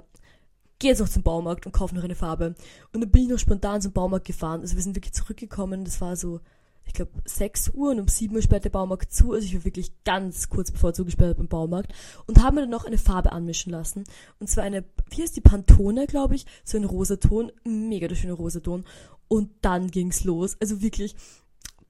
geh 0.81 0.89
jetzt 0.89 0.99
noch 0.99 1.09
zum 1.09 1.23
Baumarkt 1.23 1.67
und 1.67 1.73
kauf 1.73 1.93
noch 1.93 2.03
eine 2.03 2.17
Farbe. 2.17 2.57
Und 2.93 3.01
dann 3.01 3.11
bin 3.11 3.23
ich 3.23 3.29
noch 3.29 3.39
spontan 3.39 3.81
zum 3.81 3.93
Baumarkt 3.93 4.27
gefahren, 4.27 4.61
also 4.61 4.75
wir 4.75 4.83
sind 4.83 4.97
wirklich 4.97 5.15
zurückgekommen, 5.15 5.85
das 5.85 6.01
war 6.01 6.17
so 6.17 6.41
ich 6.91 6.95
glaube, 6.95 7.13
6 7.25 7.71
Uhr 7.71 7.93
und 7.93 8.01
um 8.01 8.09
7 8.09 8.35
Uhr 8.35 8.43
sperrt 8.43 8.65
der 8.65 8.71
Baumarkt 8.71 9.13
zu. 9.13 9.33
Also 9.33 9.47
ich 9.47 9.55
war 9.55 9.65
wirklich 9.65 9.93
ganz 10.03 10.49
kurz 10.49 10.73
bevor 10.73 10.91
er 10.91 10.95
zugesperrt 10.95 11.37
beim 11.37 11.47
Baumarkt. 11.47 11.93
Und 12.27 12.43
haben 12.43 12.57
mir 12.57 12.63
dann 12.63 12.71
noch 12.71 12.85
eine 12.85 12.99
Farbe 12.99 13.31
anmischen 13.31 13.71
lassen. 13.71 14.03
Und 14.41 14.51
zwar 14.51 14.65
eine, 14.65 14.85
wie 15.11 15.23
heißt 15.23 15.37
die 15.37 15.41
Pantone, 15.41 16.09
glaube 16.09 16.35
ich, 16.35 16.47
so 16.65 16.77
ein 16.77 16.85
Rosaton. 16.85 17.53
Mega 17.63 18.09
der 18.09 18.17
schöne 18.17 18.33
Rosaton. 18.33 18.85
Und 19.29 19.53
dann 19.63 19.93
ging's 19.93 20.25
los. 20.25 20.57
Also 20.61 20.83
wirklich, 20.83 21.15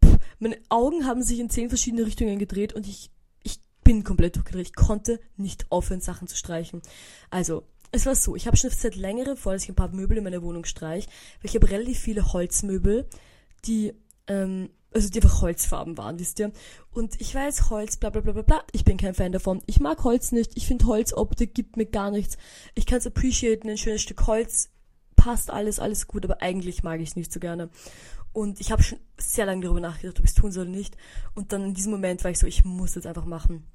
pff, 0.04 0.18
meine 0.38 0.58
Augen 0.68 1.06
haben 1.06 1.22
sich 1.22 1.40
in 1.40 1.48
zehn 1.48 1.70
verschiedene 1.70 2.04
Richtungen 2.04 2.38
gedreht 2.38 2.74
und 2.74 2.86
ich, 2.86 3.10
ich 3.42 3.58
bin 3.82 4.04
komplett 4.04 4.36
durchgedreht. 4.36 4.66
Ich 4.66 4.74
konnte 4.74 5.18
nicht 5.38 5.64
aufhören, 5.72 6.02
Sachen 6.02 6.28
zu 6.28 6.36
streichen. 6.36 6.82
Also, 7.30 7.62
es 7.90 8.04
war 8.04 8.14
so, 8.14 8.36
ich 8.36 8.46
habe 8.46 8.58
schon 8.58 8.68
seit 8.68 8.96
längerem 8.96 9.38
vor, 9.38 9.54
dass 9.54 9.62
ich 9.62 9.70
ein 9.70 9.74
paar 9.74 9.88
Möbel 9.88 10.18
in 10.18 10.24
meiner 10.24 10.42
Wohnung 10.42 10.66
streiche, 10.66 11.08
weil 11.40 11.48
ich 11.48 11.54
habe 11.54 11.70
relativ 11.70 11.98
viele 11.98 12.34
Holzmöbel, 12.34 13.08
die 13.64 13.94
ähm, 14.26 14.68
also 14.92 15.08
die 15.08 15.20
einfach 15.20 15.42
Holzfarben 15.42 15.96
waren, 15.98 16.18
wisst 16.18 16.38
ihr. 16.38 16.52
Und 16.92 17.20
ich 17.20 17.34
weiß, 17.34 17.70
Holz, 17.70 17.96
bla 17.96 18.10
bla 18.10 18.20
bla 18.20 18.32
bla 18.32 18.42
bla, 18.42 18.64
ich 18.72 18.84
bin 18.84 18.96
kein 18.96 19.14
Fan 19.14 19.32
davon. 19.32 19.62
Ich 19.66 19.80
mag 19.80 20.02
Holz 20.04 20.32
nicht, 20.32 20.56
ich 20.56 20.66
finde 20.66 20.86
Holzoptik 20.86 21.54
gibt 21.54 21.76
mir 21.76 21.86
gar 21.86 22.10
nichts. 22.10 22.36
Ich 22.74 22.86
kann 22.86 22.98
es 22.98 23.06
appreciaten, 23.06 23.68
ein 23.68 23.78
schönes 23.78 24.02
Stück 24.02 24.26
Holz, 24.26 24.70
passt 25.16 25.50
alles, 25.50 25.78
alles 25.78 26.08
gut, 26.08 26.24
aber 26.24 26.42
eigentlich 26.42 26.82
mag 26.82 27.00
ich 27.00 27.10
es 27.10 27.16
nicht 27.16 27.32
so 27.32 27.40
gerne. 27.40 27.70
Und 28.32 28.60
ich 28.60 28.70
habe 28.70 28.82
schon 28.82 28.98
sehr 29.16 29.46
lange 29.46 29.62
darüber 29.62 29.80
nachgedacht, 29.80 30.18
ob 30.18 30.24
ich 30.24 30.30
es 30.30 30.36
tun 30.36 30.52
soll 30.52 30.64
oder 30.64 30.76
nicht. 30.76 30.96
Und 31.34 31.52
dann 31.52 31.64
in 31.64 31.74
diesem 31.74 31.92
Moment 31.92 32.22
war 32.24 32.30
ich 32.30 32.38
so, 32.38 32.46
ich 32.46 32.64
muss 32.64 32.96
es 32.96 33.06
einfach 33.06 33.24
machen. 33.24 33.66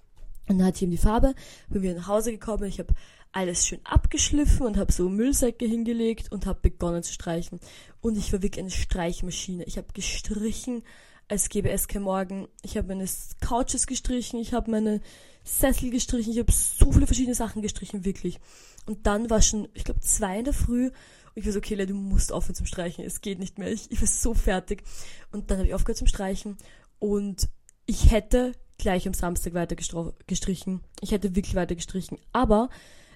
Und 0.48 0.60
dann 0.60 0.68
hatte 0.68 0.78
ich 0.78 0.84
ihm 0.84 0.92
die 0.92 0.98
Farbe, 0.98 1.34
bin 1.70 1.82
wieder 1.82 1.96
nach 1.96 2.08
Hause 2.08 2.32
gekommen, 2.32 2.66
ich 2.66 2.80
habe 2.80 2.94
alles 3.32 3.66
schön 3.66 3.80
abgeschliffen 3.84 4.66
und 4.66 4.78
habe 4.78 4.94
so 4.94 5.10
Müllsäcke 5.10 5.66
hingelegt 5.66 6.32
und 6.32 6.46
habe 6.46 6.60
begonnen 6.62 7.04
zu 7.04 7.12
streichen. 7.12 7.60
Und 8.00 8.18
ich 8.18 8.32
war 8.32 8.42
wirklich 8.42 8.62
eine 8.62 8.72
Streichmaschine. 8.72 9.66
Ich 9.66 9.78
habe 9.78 9.88
gestrichen, 9.94 10.84
als 11.28 11.50
gäbe 11.50 11.70
es 11.70 11.88
kein 11.88 12.04
Morgen. 12.04 12.48
Ich 12.62 12.78
habe 12.78 12.88
meine 12.88 13.06
Couches 13.42 13.88
gestrichen, 13.88 14.40
ich 14.40 14.54
habe 14.54 14.72
meine 14.72 15.02
Sessel 15.44 15.90
gestrichen, 15.90 16.32
ich 16.32 16.40
habe 16.40 16.52
so 16.52 16.92
viele 16.92 17.08
verschiedene 17.08 17.36
Sachen 17.36 17.62
gestrichen, 17.62 18.06
wirklich. 18.06 18.40
Und 18.86 19.06
dann 19.06 19.30
war 19.30 19.42
schon, 19.42 19.68
ich 19.74 19.84
glaube, 19.84 20.00
zwei 20.00 20.40
in 20.40 20.46
der 20.46 20.54
Früh 20.54 20.86
und 20.88 20.94
ich 21.36 21.46
war 21.46 21.52
so, 21.52 21.60
okay, 21.60 21.76
du 21.86 21.94
musst 21.94 22.32
aufhören 22.32 22.56
zum 22.56 22.66
Streichen, 22.66 23.04
es 23.04 23.22
geht 23.22 23.40
nicht 23.40 23.58
mehr, 23.58 23.72
ich, 23.72 23.92
ich 23.92 24.00
war 24.00 24.08
so 24.08 24.34
fertig. 24.34 24.84
Und 25.32 25.52
dann 25.52 25.58
habe 25.58 25.68
ich 25.68 25.74
aufgehört 25.74 25.98
zum 25.98 26.08
Streichen 26.08 26.58
und 27.00 27.50
ich 27.86 28.12
hätte 28.12 28.54
gleich 28.78 29.08
am 29.08 29.14
Samstag 29.14 29.54
weiter 29.54 29.76
gestrichen. 29.76 30.82
Ich 31.02 31.12
hätte 31.12 31.36
wirklich 31.36 31.56
weiter 31.56 31.76
gestrichen. 31.76 32.20
Aber 32.34 32.70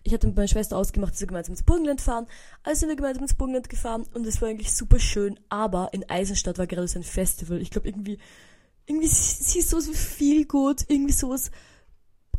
ich 0.03 0.13
hatte 0.13 0.27
mit 0.27 0.35
meiner 0.35 0.47
Schwester 0.47 0.77
ausgemacht, 0.77 1.13
dass 1.13 1.21
wir 1.21 1.27
gemeinsam 1.27 1.53
ins 1.53 1.63
Burgenland 1.63 2.01
fahren. 2.01 2.27
Also 2.63 2.81
sind 2.81 2.89
wir 2.89 2.95
gemeinsam 2.95 3.23
ins 3.23 3.33
Burgenland 3.33 3.69
gefahren 3.69 4.05
und 4.13 4.25
es 4.25 4.41
war 4.41 4.49
eigentlich 4.49 4.73
super 4.73 4.99
schön. 4.99 5.39
Aber 5.49 5.89
in 5.93 6.09
Eisenstadt 6.09 6.57
war 6.57 6.67
gerade 6.67 6.87
so 6.87 6.99
ein 6.99 7.03
Festival. 7.03 7.61
Ich 7.61 7.71
glaube 7.71 7.87
irgendwie, 7.87 8.17
irgendwie 8.85 9.07
sie 9.07 9.59
ist 9.59 9.69
so 9.69 9.79
viel 9.81 10.45
gut, 10.45 10.85
irgendwie 10.87 11.13
sowas 11.13 11.51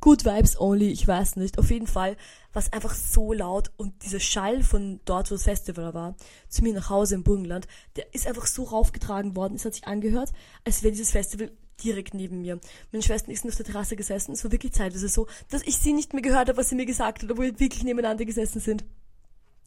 Good 0.00 0.24
Vibes 0.24 0.58
only, 0.58 0.88
ich 0.90 1.06
weiß 1.06 1.36
nicht. 1.36 1.58
Auf 1.58 1.70
jeden 1.70 1.86
Fall 1.86 2.16
war 2.54 2.62
es 2.62 2.72
einfach 2.72 2.94
so 2.94 3.34
laut 3.34 3.70
und 3.76 4.02
dieser 4.02 4.20
Schall 4.20 4.62
von 4.62 5.00
dort, 5.04 5.30
wo 5.30 5.34
das 5.34 5.44
Festival 5.44 5.92
war, 5.92 6.16
zu 6.48 6.62
mir 6.62 6.72
nach 6.72 6.88
Hause 6.88 7.16
im 7.16 7.22
Burgenland, 7.22 7.68
der 7.96 8.14
ist 8.14 8.26
einfach 8.26 8.46
so 8.46 8.64
raufgetragen 8.64 9.36
worden. 9.36 9.56
Es 9.56 9.66
hat 9.66 9.74
sich 9.74 9.86
angehört, 9.86 10.32
als 10.64 10.82
wäre 10.82 10.92
dieses 10.92 11.10
Festival 11.10 11.52
direkt 11.82 12.14
neben 12.14 12.40
mir. 12.40 12.60
Meine 12.92 13.02
Schwester 13.02 13.30
ist 13.30 13.46
auf 13.46 13.56
der 13.56 13.66
Terrasse 13.66 13.96
gesessen. 13.96 14.32
Es 14.32 14.44
war 14.44 14.52
wirklich 14.52 14.72
zeitweise 14.72 15.08
so, 15.08 15.26
dass 15.48 15.62
ich 15.62 15.76
sie 15.76 15.92
nicht 15.92 16.12
mehr 16.12 16.22
gehört 16.22 16.48
habe, 16.48 16.56
was 16.56 16.68
sie 16.68 16.74
mir 16.76 16.86
gesagt 16.86 17.22
hat, 17.22 17.30
obwohl 17.30 17.46
wir 17.46 17.60
wirklich 17.60 17.84
nebeneinander 17.84 18.24
gesessen 18.24 18.60
sind. 18.60 18.84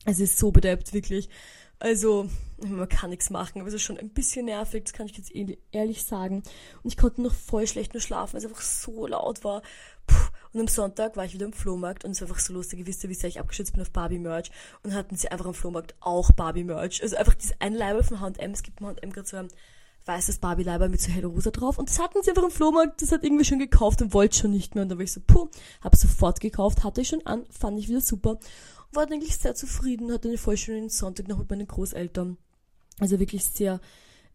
Es 0.05 0.19
ist 0.19 0.37
so 0.37 0.51
bedebt, 0.51 0.93
wirklich. 0.93 1.29
Also, 1.79 2.29
man 2.59 2.87
kann 2.87 3.09
nichts 3.09 3.29
machen, 3.29 3.59
aber 3.59 3.67
es 3.67 3.73
ist 3.73 3.81
schon 3.81 3.97
ein 3.97 4.09
bisschen 4.09 4.45
nervig, 4.45 4.83
das 4.85 4.93
kann 4.93 5.05
ich 5.05 5.17
jetzt 5.17 5.33
ehrlich 5.71 6.03
sagen. 6.03 6.43
Und 6.81 6.89
ich 6.89 6.97
konnte 6.97 7.21
noch 7.21 7.33
voll 7.33 7.67
schlecht 7.67 7.93
nur 7.93 8.01
schlafen, 8.01 8.33
weil 8.33 8.39
es 8.39 8.45
einfach 8.45 8.61
so 8.61 9.07
laut 9.07 9.43
war. 9.43 9.61
Puh. 10.07 10.15
Und 10.53 10.61
am 10.61 10.67
Sonntag 10.67 11.17
war 11.17 11.25
ich 11.25 11.33
wieder 11.33 11.45
im 11.45 11.53
Flohmarkt 11.53 12.05
und 12.05 12.11
es 12.11 12.21
war 12.21 12.27
einfach 12.27 12.39
so 12.39 12.53
lustig. 12.53 12.79
Ihr 12.79 12.87
wisst 12.87 13.03
ja, 13.03 13.09
wie 13.09 13.15
sehr 13.15 13.29
ich 13.29 13.39
abgeschützt 13.39 13.73
bin 13.73 13.81
auf 13.81 13.91
Barbie-Merch. 13.91 14.51
Und 14.83 14.93
hatten 14.93 15.15
sie 15.15 15.29
einfach 15.29 15.47
am 15.47 15.53
Flohmarkt 15.53 15.95
auch 15.99 16.31
Barbie-Merch. 16.31 17.01
Also 17.01 17.15
einfach 17.15 17.33
dieses 17.33 17.59
ein 17.59 17.73
Leibe 17.73 18.03
von 18.03 18.21
H&M. 18.21 18.51
Es 18.51 18.63
gibt 18.63 18.79
H&M 18.79 19.11
gerade 19.11 19.27
so 19.27 19.37
ein 19.37 19.47
weißes 20.05 20.39
Barbie-Leiber 20.39 20.89
mit 20.89 21.01
so 21.01 21.11
hellrosa 21.11 21.51
drauf. 21.51 21.77
Und 21.77 21.89
das 21.89 21.99
hatten 21.99 22.21
sie 22.21 22.31
einfach 22.31 22.43
im 22.43 22.51
Flohmarkt, 22.51 23.01
das 23.01 23.11
hat 23.11 23.23
irgendwie 23.23 23.45
schon 23.45 23.59
gekauft 23.59 24.01
und 24.01 24.13
wollte 24.13 24.37
schon 24.37 24.51
nicht 24.51 24.75
mehr. 24.75 24.83
Und 24.83 24.89
da 24.89 24.95
war 24.95 25.03
ich 25.03 25.13
so, 25.13 25.21
puh, 25.25 25.49
hab 25.81 25.95
sofort 25.95 26.39
gekauft, 26.39 26.83
hatte 26.83 27.01
ich 27.01 27.09
schon 27.09 27.25
an, 27.25 27.45
fand 27.49 27.79
ich 27.79 27.89
wieder 27.89 28.01
super. 28.01 28.39
War 28.91 29.03
eigentlich 29.03 29.37
sehr 29.37 29.55
zufrieden, 29.55 30.11
hatte 30.11 30.27
einen 30.27 30.37
voll 30.37 30.57
schönen 30.57 30.89
Sonntag 30.89 31.27
noch 31.27 31.39
mit 31.39 31.49
meinen 31.49 31.67
Großeltern. 31.67 32.37
Also 32.99 33.19
wirklich 33.19 33.45
sehr 33.45 33.79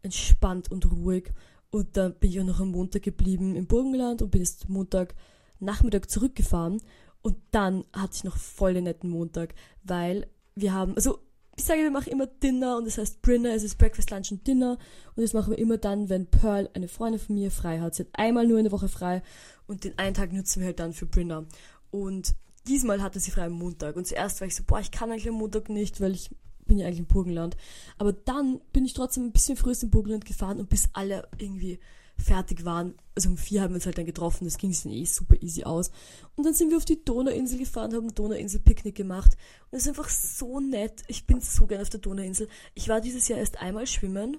entspannt 0.02 0.70
und 0.70 0.90
ruhig. 0.90 1.32
Und 1.70 1.96
dann 1.96 2.14
bin 2.14 2.30
ich 2.30 2.40
auch 2.40 2.44
noch 2.44 2.60
am 2.60 2.70
Montag 2.70 3.02
geblieben 3.02 3.54
im 3.54 3.66
Burgenland 3.66 4.22
und 4.22 4.30
bin 4.30 4.40
jetzt 4.40 4.68
Montag 4.68 5.14
Nachmittag 5.60 6.10
zurückgefahren. 6.10 6.80
Und 7.20 7.36
dann 7.50 7.84
hatte 7.92 8.14
ich 8.14 8.24
noch 8.24 8.36
voll 8.36 8.74
den 8.74 8.84
netten 8.84 9.10
Montag, 9.10 9.54
weil 9.82 10.26
wir 10.54 10.72
haben, 10.72 10.94
also 10.96 11.18
ich 11.58 11.64
sage, 11.64 11.82
wir 11.82 11.90
machen 11.90 12.12
immer 12.12 12.28
Dinner 12.28 12.76
und 12.76 12.86
das 12.86 12.98
heißt 12.98 13.20
Brinner, 13.20 13.52
es 13.52 13.64
ist 13.64 13.78
Breakfast, 13.78 14.12
Lunch 14.12 14.30
und 14.30 14.46
Dinner 14.46 14.78
und 15.16 15.22
das 15.22 15.32
machen 15.32 15.50
wir 15.50 15.58
immer 15.58 15.76
dann, 15.76 16.08
wenn 16.08 16.26
Pearl, 16.26 16.70
eine 16.72 16.86
Freundin 16.86 17.20
von 17.20 17.34
mir, 17.34 17.50
frei 17.50 17.80
hat. 17.80 17.96
Sie 17.96 18.04
hat 18.04 18.10
einmal 18.12 18.46
nur 18.46 18.58
in 18.58 18.64
der 18.64 18.72
Woche 18.72 18.88
frei 18.88 19.22
und 19.66 19.82
den 19.82 19.98
einen 19.98 20.14
Tag 20.14 20.32
nutzen 20.32 20.60
wir 20.60 20.66
halt 20.66 20.78
dann 20.78 20.92
für 20.92 21.06
Brinner. 21.06 21.46
Und 21.90 22.36
diesmal 22.68 23.02
hatte 23.02 23.18
sie 23.18 23.32
frei 23.32 23.46
am 23.46 23.54
Montag 23.54 23.96
und 23.96 24.06
zuerst 24.06 24.40
war 24.40 24.46
ich 24.46 24.54
so, 24.54 24.62
boah, 24.64 24.78
ich 24.78 24.92
kann 24.92 25.10
eigentlich 25.10 25.28
am 25.28 25.34
Montag 25.34 25.68
nicht, 25.68 26.00
weil 26.00 26.12
ich 26.12 26.30
bin 26.64 26.78
ja 26.78 26.86
eigentlich 26.86 27.00
im 27.00 27.06
Burgenland. 27.06 27.56
Aber 27.98 28.12
dann 28.12 28.60
bin 28.72 28.84
ich 28.84 28.94
trotzdem 28.94 29.24
ein 29.24 29.32
bisschen 29.32 29.56
früher 29.56 29.74
im 29.82 29.90
Burgenland 29.90 30.26
gefahren 30.26 30.60
und 30.60 30.68
bis 30.68 30.90
alle 30.92 31.26
irgendwie 31.38 31.80
fertig 32.22 32.64
waren, 32.64 32.94
also 33.14 33.30
um 33.30 33.36
vier 33.36 33.62
haben 33.62 33.70
wir 33.70 33.76
uns 33.76 33.86
halt 33.86 33.98
dann 33.98 34.06
getroffen, 34.06 34.44
das 34.44 34.58
ging 34.58 34.74
dann 34.82 34.92
eh 34.92 35.04
super 35.04 35.36
easy 35.40 35.64
aus. 35.64 35.90
Und 36.36 36.44
dann 36.44 36.54
sind 36.54 36.70
wir 36.70 36.76
auf 36.76 36.84
die 36.84 37.04
Donauinsel 37.04 37.58
gefahren, 37.58 37.94
haben 37.94 38.14
Donauinsel-Picknick 38.14 38.94
gemacht. 38.94 39.36
Und 39.70 39.78
es 39.78 39.82
ist 39.84 39.88
einfach 39.88 40.08
so 40.08 40.60
nett. 40.60 41.02
Ich 41.08 41.26
bin 41.26 41.40
so 41.40 41.66
gern 41.66 41.80
auf 41.80 41.90
der 41.90 42.00
Donauinsel. 42.00 42.48
Ich 42.74 42.88
war 42.88 43.00
dieses 43.00 43.28
Jahr 43.28 43.38
erst 43.38 43.60
einmal 43.60 43.86
schwimmen 43.86 44.38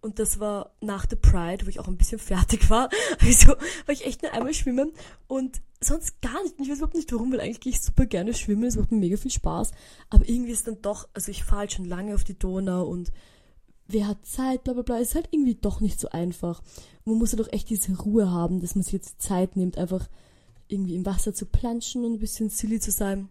Und 0.00 0.18
das 0.20 0.38
war 0.38 0.72
nach 0.80 1.06
der 1.06 1.16
Pride, 1.16 1.66
wo 1.66 1.70
ich 1.70 1.80
auch 1.80 1.88
ein 1.88 1.96
bisschen 1.96 2.18
fertig 2.20 2.70
war. 2.70 2.88
Also 3.20 3.48
war 3.48 3.92
ich 3.92 4.06
echt 4.06 4.22
nur 4.22 4.32
einmal 4.32 4.54
schwimmen 4.54 4.92
und 5.26 5.60
sonst 5.80 6.20
gar 6.22 6.40
nicht. 6.42 6.54
Ich 6.58 6.68
weiß 6.68 6.78
überhaupt 6.78 6.94
nicht 6.94 7.12
warum, 7.12 7.32
weil 7.32 7.40
eigentlich 7.40 7.60
gehe 7.60 7.72
ich 7.72 7.80
super 7.80 8.06
gerne 8.06 8.32
schwimmen. 8.34 8.64
Es 8.64 8.76
macht 8.76 8.92
mir 8.92 8.98
mega 8.98 9.16
viel 9.16 9.30
Spaß. 9.30 9.72
Aber 10.10 10.28
irgendwie 10.28 10.52
ist 10.52 10.66
dann 10.66 10.80
doch, 10.82 11.08
also 11.14 11.30
ich 11.30 11.44
fahre 11.44 11.60
halt 11.60 11.72
schon 11.72 11.84
lange 11.84 12.14
auf 12.14 12.24
die 12.24 12.38
Donau 12.38 12.84
und 12.86 13.12
wer 13.88 14.06
hat 14.06 14.24
Zeit, 14.24 14.64
bla 14.64 14.74
bla 14.74 14.82
bla. 14.82 14.98
Ist 14.98 15.14
halt 15.14 15.28
irgendwie 15.30 15.54
doch 15.54 15.80
nicht 15.80 15.98
so 15.98 16.10
einfach. 16.10 16.60
Und 17.04 17.12
man 17.12 17.18
muss 17.18 17.32
ja 17.32 17.38
doch 17.38 17.52
echt 17.52 17.70
diese 17.70 17.98
Ruhe 17.98 18.30
haben, 18.30 18.60
dass 18.60 18.74
man 18.74 18.84
sich 18.84 18.92
jetzt 18.92 19.20
Zeit 19.20 19.56
nimmt, 19.56 19.78
einfach 19.78 20.08
irgendwie 20.68 20.94
im 20.94 21.06
Wasser 21.06 21.34
zu 21.34 21.46
planschen 21.46 22.04
und 22.04 22.14
ein 22.14 22.18
bisschen 22.18 22.50
silly 22.50 22.78
zu 22.78 22.90
sein. 22.90 23.28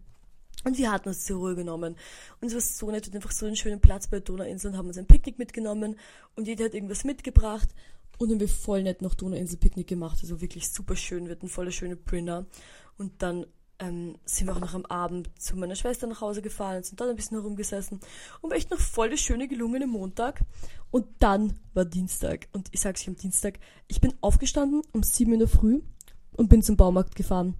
Und 0.63 0.77
wir 0.77 0.91
hatten 0.91 1.09
uns 1.09 1.23
zur 1.23 1.37
Ruhe 1.37 1.55
genommen. 1.55 1.95
Und 2.41 2.47
es 2.47 2.53
war 2.53 2.61
so 2.61 2.91
nett, 2.91 3.13
einfach 3.13 3.31
so 3.31 3.45
einen 3.45 3.55
schönen 3.55 3.79
Platz 3.79 4.07
bei 4.07 4.17
der 4.17 4.25
Donauinsel 4.25 4.71
und 4.71 4.77
haben 4.77 4.87
uns 4.87 4.97
ein 4.97 5.05
Picknick 5.05 5.37
mitgenommen 5.37 5.95
und 6.35 6.47
jeder 6.47 6.65
hat 6.65 6.73
irgendwas 6.73 7.03
mitgebracht. 7.03 7.69
Und 8.17 8.29
dann 8.29 8.35
haben 8.35 8.39
wir 8.41 8.49
voll 8.49 8.81
nett 8.81 9.03
noch 9.03 9.13
Donauinsel-Picknick 9.13 9.85
gemacht. 9.85 10.17
Also 10.21 10.41
wirklich 10.41 10.69
super 10.69 10.95
schön. 10.95 11.25
Wir 11.25 11.35
hatten 11.35 11.47
voll 11.47 11.65
eine 11.65 11.71
schöne 11.71 11.95
Brinner. 11.95 12.47
Und 12.97 13.21
dann 13.21 13.45
ähm, 13.79 14.17
sind 14.25 14.47
wir 14.47 14.55
auch 14.55 14.59
noch 14.59 14.73
am 14.73 14.85
Abend 14.85 15.29
zu 15.39 15.55
meiner 15.55 15.75
Schwester 15.75 16.07
nach 16.07 16.21
Hause 16.21 16.41
gefahren, 16.41 16.83
sind 16.83 16.99
dort 16.99 17.09
ein 17.09 17.15
bisschen 17.15 17.37
herumgesessen 17.37 17.99
und 18.41 18.49
war 18.49 18.57
echt 18.57 18.71
noch 18.71 18.79
voll 18.79 19.09
der 19.09 19.17
schöne, 19.17 19.47
gelungene 19.47 19.87
Montag. 19.87 20.41
Und 20.89 21.05
dann 21.19 21.59
war 21.73 21.85
Dienstag. 21.85 22.47
Und 22.53 22.69
ich 22.71 22.79
sag's 22.79 23.01
euch 23.01 23.09
am 23.09 23.17
Dienstag, 23.17 23.59
ich 23.87 24.01
bin 24.01 24.13
aufgestanden 24.21 24.81
um 24.93 25.03
sieben 25.03 25.33
in 25.33 25.39
der 25.39 25.47
Früh 25.47 25.81
und 26.33 26.49
bin 26.49 26.63
zum 26.63 26.77
Baumarkt 26.77 27.15
gefahren. 27.15 27.55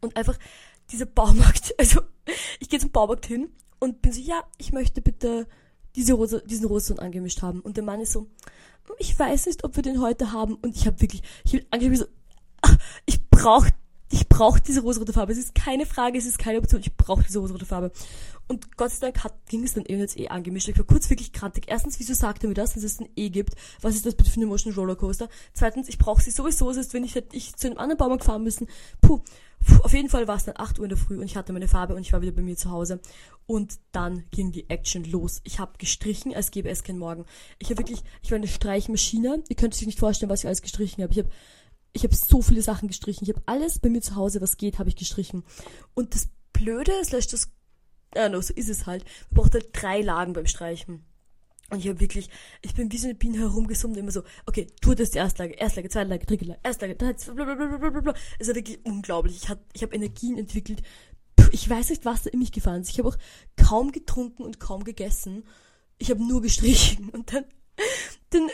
Und 0.00 0.16
einfach 0.16 0.38
dieser 0.90 1.06
Baumarkt, 1.06 1.74
also 1.78 2.00
ich 2.60 2.68
gehe 2.68 2.80
zum 2.80 2.90
Baumarkt 2.90 3.26
hin 3.26 3.50
und 3.78 4.02
bin 4.02 4.12
so, 4.12 4.20
ja, 4.20 4.42
ich 4.58 4.72
möchte 4.72 5.02
bitte 5.02 5.46
diese 5.96 6.14
Rose, 6.14 6.42
diesen 6.46 6.66
Roseton 6.66 6.98
angemischt 6.98 7.42
haben. 7.42 7.60
Und 7.60 7.76
der 7.76 7.84
Mann 7.84 8.00
ist 8.00 8.12
so, 8.12 8.26
ich 8.98 9.18
weiß 9.18 9.46
nicht, 9.46 9.64
ob 9.64 9.76
wir 9.76 9.82
den 9.82 10.00
heute 10.00 10.32
haben. 10.32 10.54
Und 10.54 10.76
ich 10.76 10.86
habe 10.86 11.00
wirklich, 11.00 11.22
ich 11.44 11.54
habe 11.54 11.66
angemischt 11.70 12.02
so, 12.02 12.08
ah, 12.62 12.76
ich 13.06 13.28
brauche 13.28 13.70
ich 14.10 14.28
brauche 14.28 14.60
diese 14.60 14.82
rosarote 14.82 15.12
Farbe. 15.12 15.32
Es 15.32 15.38
ist 15.38 15.54
keine 15.54 15.84
Frage, 15.84 16.16
es 16.18 16.26
ist 16.26 16.38
keine 16.38 16.58
Option. 16.58 16.80
Ich 16.80 16.94
brauche 16.96 17.24
diese 17.24 17.40
rosarote 17.40 17.66
Farbe. 17.66 17.90
Und 18.46 18.76
Gott 18.76 18.92
sei 18.92 19.06
Dank 19.06 19.24
hat, 19.24 19.34
ging 19.48 19.64
es 19.64 19.74
dann 19.74 19.84
eben 19.84 19.98
jetzt 19.98 20.16
eh 20.16 20.28
angemischt. 20.28 20.68
Ich 20.68 20.78
war 20.78 20.84
kurz 20.84 21.10
wirklich 21.10 21.32
krantig. 21.32 21.64
Erstens, 21.66 21.98
wieso 21.98 22.14
sagt 22.14 22.44
er 22.44 22.48
mir 22.48 22.54
das, 22.54 22.76
wenn 22.76 22.84
es 22.84 23.00
ein 23.00 23.08
E 23.16 23.30
gibt? 23.30 23.54
Was 23.80 23.96
ist 23.96 24.06
das 24.06 24.14
bitte 24.14 24.30
für 24.30 24.36
eine 24.36 24.46
Motion 24.46 24.72
Rollercoaster? 24.74 25.28
Zweitens, 25.52 25.88
ich 25.88 25.98
brauche 25.98 26.22
sie 26.22 26.30
sowieso, 26.30 26.72
sonst 26.72 26.94
wenn 26.94 27.02
ich, 27.02 27.16
hätte 27.16 27.36
ich 27.36 27.56
zu 27.56 27.66
einem 27.66 27.78
anderen 27.78 27.98
Baumarkt 27.98 28.24
fahren 28.24 28.44
müssen. 28.44 28.68
Puh. 29.00 29.20
Puh, 29.64 29.78
auf 29.82 29.94
jeden 29.94 30.10
Fall 30.10 30.28
war 30.28 30.36
es 30.36 30.44
dann 30.44 30.56
8 30.58 30.78
Uhr 30.78 30.84
in 30.84 30.90
der 30.90 30.98
Früh 30.98 31.18
und 31.18 31.24
ich 31.24 31.34
hatte 31.34 31.52
meine 31.52 31.66
Farbe 31.66 31.94
und 31.94 32.02
ich 32.02 32.12
war 32.12 32.20
wieder 32.20 32.32
bei 32.32 32.42
mir 32.42 32.56
zu 32.56 32.70
Hause. 32.70 33.00
Und 33.46 33.78
dann 33.90 34.24
ging 34.30 34.52
die 34.52 34.68
Action 34.68 35.02
los. 35.04 35.40
Ich 35.44 35.58
habe 35.58 35.78
gestrichen, 35.78 36.34
als 36.34 36.50
gäbe 36.50 36.68
es 36.68 36.84
kein 36.84 36.98
Morgen. 36.98 37.24
Ich 37.58 37.70
habe 37.70 37.78
wirklich, 37.78 38.04
ich 38.22 38.30
war 38.30 38.36
eine 38.36 38.48
Streichmaschine. 38.48 39.42
Ihr 39.48 39.56
könnt 39.56 39.74
euch 39.74 39.86
nicht 39.86 39.98
vorstellen, 39.98 40.30
was 40.30 40.40
ich 40.40 40.46
alles 40.46 40.62
gestrichen 40.62 41.02
habe. 41.02 41.12
Ich 41.12 41.18
habe 41.18 41.30
ich 41.96 42.04
habe 42.04 42.14
so 42.14 42.42
viele 42.42 42.62
Sachen 42.62 42.88
gestrichen. 42.88 43.24
Ich 43.24 43.34
habe 43.34 43.42
alles 43.46 43.78
bei 43.78 43.88
mir 43.88 44.02
zu 44.02 44.14
Hause, 44.16 44.40
was 44.40 44.58
geht, 44.58 44.78
habe 44.78 44.88
ich 44.88 44.96
gestrichen. 44.96 45.44
Und 45.94 46.14
das 46.14 46.28
Blöde, 46.52 46.92
slash 47.04 47.26
das, 47.28 47.50
ja, 48.14 48.28
no, 48.28 48.40
so 48.40 48.52
ist 48.54 48.68
es 48.68 48.86
halt. 48.86 49.04
Man 49.30 49.42
braucht 49.42 49.54
halt 49.54 49.70
drei 49.72 50.02
Lagen 50.02 50.34
beim 50.34 50.46
Streichen. 50.46 51.04
Und 51.70 51.80
ich 51.80 51.88
habe 51.88 51.98
wirklich, 51.98 52.28
ich 52.62 52.74
bin 52.74 52.92
wie 52.92 52.98
so 52.98 53.06
eine 53.06 53.16
Biene 53.16 53.38
herumgesummt, 53.38 53.96
immer 53.96 54.12
so, 54.12 54.22
okay, 54.44 54.68
tu 54.80 54.94
das 54.94 55.10
die 55.10 55.18
Erstlage, 55.18 55.54
Erstlage, 55.54 55.88
Zweitlage, 55.88 56.26
dritte 56.26 56.44
Lage, 56.44 56.60
Erstlage, 56.62 56.94
blablabla. 56.94 58.14
Es 58.38 58.48
war 58.48 58.54
wirklich 58.54 58.78
unglaublich. 58.84 59.36
Ich 59.36 59.48
habe 59.48 59.60
ich 59.72 59.82
hab 59.82 59.92
Energien 59.92 60.38
entwickelt. 60.38 60.82
Ich 61.50 61.68
weiß 61.68 61.90
nicht, 61.90 62.04
was 62.04 62.22
da 62.22 62.30
in 62.30 62.38
mich 62.38 62.52
gefahren 62.52 62.82
ist. 62.82 62.90
Ich 62.90 62.98
habe 62.98 63.08
auch 63.08 63.18
kaum 63.56 63.90
getrunken 63.90 64.42
und 64.42 64.60
kaum 64.60 64.84
gegessen. 64.84 65.44
Ich 65.98 66.10
habe 66.10 66.22
nur 66.22 66.42
gestrichen. 66.42 67.08
Und 67.12 67.32
dann, 67.32 67.44
dann 68.30 68.48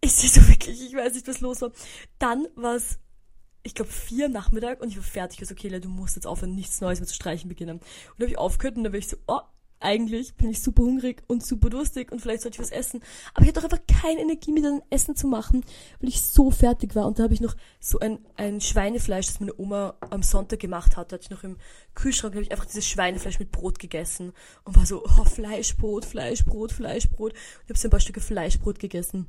ich 0.00 0.12
sehe 0.12 0.30
so 0.30 0.46
wirklich, 0.48 0.80
ich 0.80 0.94
weiß 0.94 1.14
nicht, 1.14 1.28
was 1.28 1.40
los 1.40 1.60
war. 1.60 1.72
Dann 2.18 2.46
war 2.54 2.76
es, 2.76 2.98
ich 3.62 3.74
glaube, 3.74 3.90
vier 3.90 4.28
Nachmittag 4.28 4.80
und 4.80 4.88
ich 4.88 4.96
war 4.96 5.04
fertig. 5.04 5.42
Ich 5.42 5.48
so, 5.48 5.54
okay, 5.54 5.68
du 5.80 5.88
musst 5.88 6.16
jetzt 6.16 6.26
aufhören, 6.26 6.54
nichts 6.54 6.80
Neues 6.80 7.00
mehr 7.00 7.08
zu 7.08 7.14
streichen 7.14 7.48
beginnen. 7.48 7.78
Und 7.78 7.84
dann 8.16 8.26
habe 8.26 8.30
ich 8.30 8.38
aufgehört 8.38 8.76
und 8.76 8.84
da 8.84 8.92
war 8.92 8.98
ich 8.98 9.08
so, 9.08 9.16
oh, 9.26 9.40
eigentlich 9.80 10.34
bin 10.34 10.50
ich 10.50 10.60
super 10.60 10.82
hungrig 10.82 11.22
und 11.28 11.44
super 11.44 11.70
durstig 11.70 12.10
und 12.10 12.20
vielleicht 12.20 12.42
sollte 12.42 12.56
ich 12.56 12.60
was 12.60 12.70
essen. 12.70 13.00
Aber 13.34 13.42
ich 13.42 13.48
hatte 13.48 13.60
doch 13.60 13.70
einfach 13.70 13.86
keine 13.86 14.20
Energie 14.20 14.52
mehr, 14.52 14.62
dann 14.62 14.82
Essen 14.90 15.14
zu 15.14 15.26
machen, 15.26 15.64
weil 16.00 16.08
ich 16.08 16.20
so 16.22 16.50
fertig 16.50 16.94
war. 16.94 17.06
Und 17.06 17.18
da 17.18 17.24
habe 17.24 17.34
ich 17.34 17.40
noch 17.40 17.54
so 17.80 18.00
ein, 18.00 18.18
ein 18.36 18.60
Schweinefleisch, 18.60 19.26
das 19.26 19.40
meine 19.40 19.56
Oma 19.58 19.94
am 20.10 20.22
Sonntag 20.22 20.60
gemacht 20.60 20.96
hat, 20.96 21.12
hatte 21.12 21.22
ich 21.22 21.30
noch 21.30 21.44
im 21.44 21.56
Kühlschrank, 21.94 22.34
habe 22.34 22.42
ich 22.42 22.50
einfach 22.50 22.66
dieses 22.66 22.86
Schweinefleisch 22.86 23.38
mit 23.38 23.52
Brot 23.52 23.78
gegessen 23.78 24.32
und 24.64 24.76
war 24.76 24.86
so, 24.86 25.04
oh, 25.04 25.24
Fleischbrot, 25.24 26.04
Fleischbrot, 26.04 26.72
Fleischbrot. 26.72 27.32
Und 27.32 27.38
ich 27.64 27.70
habe 27.70 27.78
so 27.78 27.88
ein 27.88 27.90
paar 27.90 28.00
Stücke 28.00 28.20
Fleischbrot 28.20 28.78
gegessen. 28.78 29.26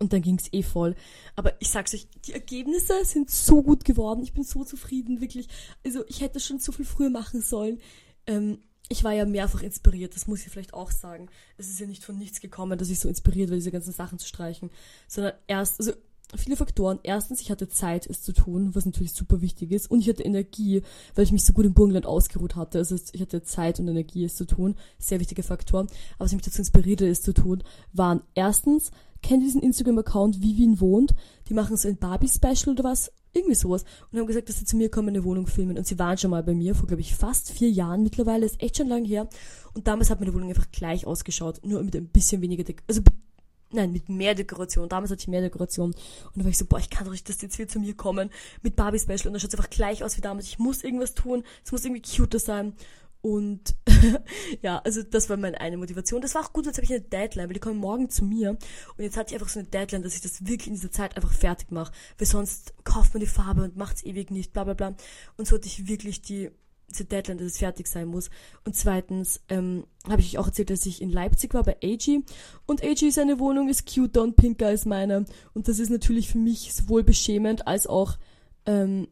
Und 0.00 0.12
dann 0.12 0.22
ging's 0.22 0.48
eh 0.52 0.62
voll. 0.62 0.94
Aber 1.34 1.60
ich 1.60 1.70
sag's 1.70 1.92
euch, 1.92 2.06
die 2.24 2.32
Ergebnisse 2.32 3.04
sind 3.04 3.30
so 3.30 3.62
gut 3.62 3.84
geworden. 3.84 4.22
Ich 4.22 4.32
bin 4.32 4.44
so 4.44 4.64
zufrieden, 4.64 5.20
wirklich. 5.20 5.48
Also 5.84 6.04
ich 6.06 6.20
hätte 6.20 6.38
schon 6.38 6.60
so 6.60 6.70
viel 6.70 6.84
früher 6.84 7.10
machen 7.10 7.42
sollen. 7.42 7.80
Ähm, 8.26 8.58
ich 8.88 9.04
war 9.04 9.12
ja 9.12 9.26
mehrfach 9.26 9.62
inspiriert, 9.62 10.14
das 10.14 10.26
muss 10.26 10.40
ich 10.40 10.48
vielleicht 10.50 10.72
auch 10.72 10.90
sagen. 10.90 11.28
Es 11.58 11.68
ist 11.68 11.78
ja 11.78 11.86
nicht 11.86 12.04
von 12.04 12.16
nichts 12.16 12.40
gekommen, 12.40 12.78
dass 12.78 12.88
ich 12.88 13.00
so 13.00 13.08
inspiriert 13.08 13.50
war, 13.50 13.56
diese 13.56 13.70
ganzen 13.70 13.92
Sachen 13.92 14.18
zu 14.18 14.26
streichen. 14.26 14.70
Sondern 15.08 15.34
erst, 15.46 15.78
also 15.78 15.92
viele 16.36 16.56
Faktoren. 16.56 16.98
Erstens, 17.02 17.40
ich 17.40 17.50
hatte 17.50 17.68
Zeit, 17.68 18.06
es 18.06 18.22
zu 18.22 18.32
tun, 18.32 18.74
was 18.74 18.86
natürlich 18.86 19.12
super 19.12 19.40
wichtig 19.40 19.72
ist. 19.72 19.90
Und 19.90 20.00
ich 20.00 20.08
hatte 20.08 20.22
Energie, 20.22 20.82
weil 21.14 21.24
ich 21.24 21.32
mich 21.32 21.44
so 21.44 21.52
gut 21.52 21.66
im 21.66 21.74
Burgenland 21.74 22.06
ausgeruht 22.06 22.56
hatte. 22.56 22.78
Also 22.78 22.96
ich 23.12 23.20
hatte 23.20 23.42
Zeit 23.42 23.80
und 23.80 23.88
Energie, 23.88 24.24
es 24.24 24.36
zu 24.36 24.46
tun. 24.46 24.74
Sehr 24.98 25.20
wichtiger 25.20 25.42
Faktor. 25.42 25.80
Aber 25.80 26.24
was 26.24 26.32
mich 26.32 26.42
dazu 26.42 26.58
inspirierte, 26.58 27.06
es 27.06 27.22
zu 27.22 27.32
tun, 27.32 27.62
waren 27.92 28.22
erstens, 28.34 28.90
kennt 29.22 29.42
diesen 29.42 29.62
Instagram-Account 29.62 30.42
Vivin 30.42 30.80
wohnt? 30.80 31.14
Die 31.48 31.54
machen 31.54 31.76
so 31.76 31.88
ein 31.88 31.96
Barbie-Special 31.96 32.74
oder 32.74 32.84
was? 32.84 33.12
Irgendwie 33.32 33.54
sowas. 33.54 33.84
Und 34.10 34.18
haben 34.18 34.26
gesagt, 34.26 34.48
dass 34.48 34.58
sie 34.58 34.64
zu 34.64 34.76
mir 34.76 34.90
kommen, 34.90 35.10
eine 35.10 35.24
Wohnung 35.24 35.46
filmen. 35.46 35.76
Und 35.76 35.86
sie 35.86 35.98
waren 35.98 36.18
schon 36.18 36.30
mal 36.30 36.42
bei 36.42 36.54
mir 36.54 36.74
vor, 36.74 36.86
glaube 36.86 37.02
ich, 37.02 37.14
fast 37.14 37.50
vier 37.50 37.70
Jahren 37.70 38.02
mittlerweile. 38.02 38.46
Ist 38.46 38.62
echt 38.62 38.78
schon 38.78 38.88
lang 38.88 39.04
her. 39.04 39.28
Und 39.74 39.86
damals 39.86 40.10
hat 40.10 40.20
meine 40.20 40.32
Wohnung 40.34 40.48
einfach 40.48 40.70
gleich 40.70 41.06
ausgeschaut. 41.06 41.60
Nur 41.64 41.82
mit 41.82 41.94
ein 41.94 42.08
bisschen 42.08 42.40
weniger, 42.40 42.64
Dek 42.64 42.82
also 42.88 43.02
nein, 43.70 43.92
mit 43.92 44.08
mehr 44.08 44.34
Dekoration. 44.34 44.88
Damals 44.88 45.10
hatte 45.10 45.20
ich 45.20 45.28
mehr 45.28 45.42
Dekoration. 45.42 45.90
Und 45.90 46.36
da 46.36 46.44
war 46.44 46.50
ich 46.50 46.58
so, 46.58 46.64
boah, 46.64 46.78
ich 46.78 46.90
kann 46.90 47.04
doch 47.04 47.12
nicht, 47.12 47.28
dass 47.28 47.38
die 47.38 47.46
jetzt 47.46 47.58
wieder 47.58 47.68
zu 47.68 47.80
mir 47.80 47.94
kommen 47.94 48.30
mit 48.62 48.76
Barbie 48.76 48.98
Special. 48.98 49.26
Und 49.26 49.32
dann 49.34 49.40
schaut 49.40 49.52
es 49.52 49.58
einfach 49.58 49.70
gleich 49.70 50.02
aus 50.02 50.16
wie 50.16 50.22
damals. 50.22 50.46
Ich 50.46 50.58
muss 50.58 50.82
irgendwas 50.82 51.14
tun. 51.14 51.44
Es 51.64 51.72
muss 51.72 51.84
irgendwie 51.84 52.02
cuter 52.02 52.38
sein. 52.38 52.72
Und 53.20 53.74
ja, 54.62 54.78
also 54.78 55.02
das 55.02 55.28
war 55.28 55.36
meine 55.36 55.60
eine 55.60 55.76
Motivation. 55.76 56.20
Das 56.20 56.34
war 56.34 56.42
auch 56.44 56.52
gut, 56.52 56.66
jetzt 56.66 56.76
habe 56.76 56.84
ich 56.84 56.92
eine 56.92 57.00
Deadline, 57.00 57.48
weil 57.48 57.54
die 57.54 57.60
kommen 57.60 57.78
morgen 57.78 58.10
zu 58.10 58.24
mir. 58.24 58.50
Und 58.50 59.04
jetzt 59.04 59.16
hatte 59.16 59.30
ich 59.30 59.34
einfach 59.34 59.48
so 59.48 59.58
eine 59.58 59.68
Deadline, 59.68 60.02
dass 60.02 60.14
ich 60.14 60.20
das 60.20 60.46
wirklich 60.46 60.68
in 60.68 60.74
dieser 60.74 60.92
Zeit 60.92 61.16
einfach 61.16 61.32
fertig 61.32 61.70
mache. 61.70 61.92
Weil 62.16 62.26
sonst 62.26 62.74
kauft 62.84 63.14
man 63.14 63.20
die 63.20 63.26
Farbe 63.26 63.62
und 63.64 63.76
macht 63.76 63.96
es 63.96 64.04
ewig 64.04 64.30
nicht, 64.30 64.52
bla 64.52 64.64
bla 64.64 64.74
bla. 64.74 64.94
Und 65.36 65.46
so 65.46 65.56
hatte 65.56 65.66
ich 65.66 65.88
wirklich 65.88 66.22
die 66.22 66.50
diese 66.90 67.04
Deadline, 67.04 67.38
dass 67.38 67.48
es 67.48 67.58
fertig 67.58 67.86
sein 67.86 68.08
muss. 68.08 68.30
Und 68.64 68.74
zweitens 68.74 69.40
ähm, 69.48 69.84
habe 70.08 70.20
ich 70.20 70.28
euch 70.28 70.38
auch 70.38 70.46
erzählt, 70.46 70.70
dass 70.70 70.86
ich 70.86 71.02
in 71.02 71.10
Leipzig 71.10 71.52
war 71.54 71.62
bei 71.62 71.76
AG. 71.82 72.22
Und 72.66 72.82
AG, 72.82 73.10
seine 73.10 73.38
Wohnung 73.38 73.68
ist 73.68 73.92
cuter 73.92 74.22
und 74.22 74.36
pinker 74.36 74.68
als 74.68 74.86
meine. 74.86 75.26
Und 75.54 75.68
das 75.68 75.78
ist 75.78 75.90
natürlich 75.90 76.28
für 76.30 76.38
mich 76.38 76.72
sowohl 76.72 77.04
beschämend 77.04 77.66
als 77.66 77.86
auch 77.86 78.16
ähm, 78.64 79.08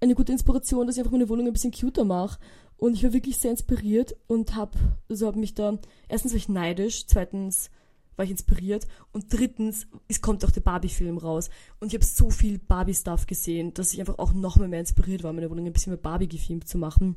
eine 0.00 0.14
gute 0.14 0.32
Inspiration, 0.32 0.86
dass 0.86 0.96
ich 0.96 1.00
einfach 1.00 1.12
meine 1.12 1.28
Wohnung 1.28 1.46
ein 1.46 1.52
bisschen 1.52 1.72
cuter 1.72 2.04
mache. 2.04 2.38
Und 2.82 2.94
ich 2.94 3.04
war 3.04 3.12
wirklich 3.12 3.38
sehr 3.38 3.52
inspiriert 3.52 4.16
und 4.26 4.56
habe, 4.56 4.76
also 5.08 5.28
habe 5.28 5.38
mich 5.38 5.54
da, 5.54 5.78
erstens 6.08 6.32
war 6.32 6.36
ich 6.36 6.48
neidisch, 6.48 7.06
zweitens 7.06 7.70
war 8.16 8.24
ich 8.24 8.32
inspiriert 8.32 8.88
und 9.12 9.32
drittens, 9.32 9.86
es 10.08 10.20
kommt 10.20 10.44
auch 10.44 10.50
der 10.50 10.62
Barbie-Film 10.62 11.16
raus 11.16 11.48
und 11.78 11.86
ich 11.86 11.94
habe 11.94 12.04
so 12.04 12.28
viel 12.30 12.58
Barbie-Stuff 12.58 13.28
gesehen, 13.28 13.72
dass 13.72 13.92
ich 13.92 14.00
einfach 14.00 14.18
auch 14.18 14.32
noch 14.32 14.56
mehr, 14.56 14.66
mehr 14.66 14.80
inspiriert 14.80 15.22
war, 15.22 15.32
meine 15.32 15.48
Wohnung 15.48 15.64
ein 15.64 15.72
bisschen 15.72 15.92
mehr 15.92 16.02
Barbie 16.02 16.26
gefilmt 16.26 16.66
zu 16.66 16.76
machen. 16.76 17.14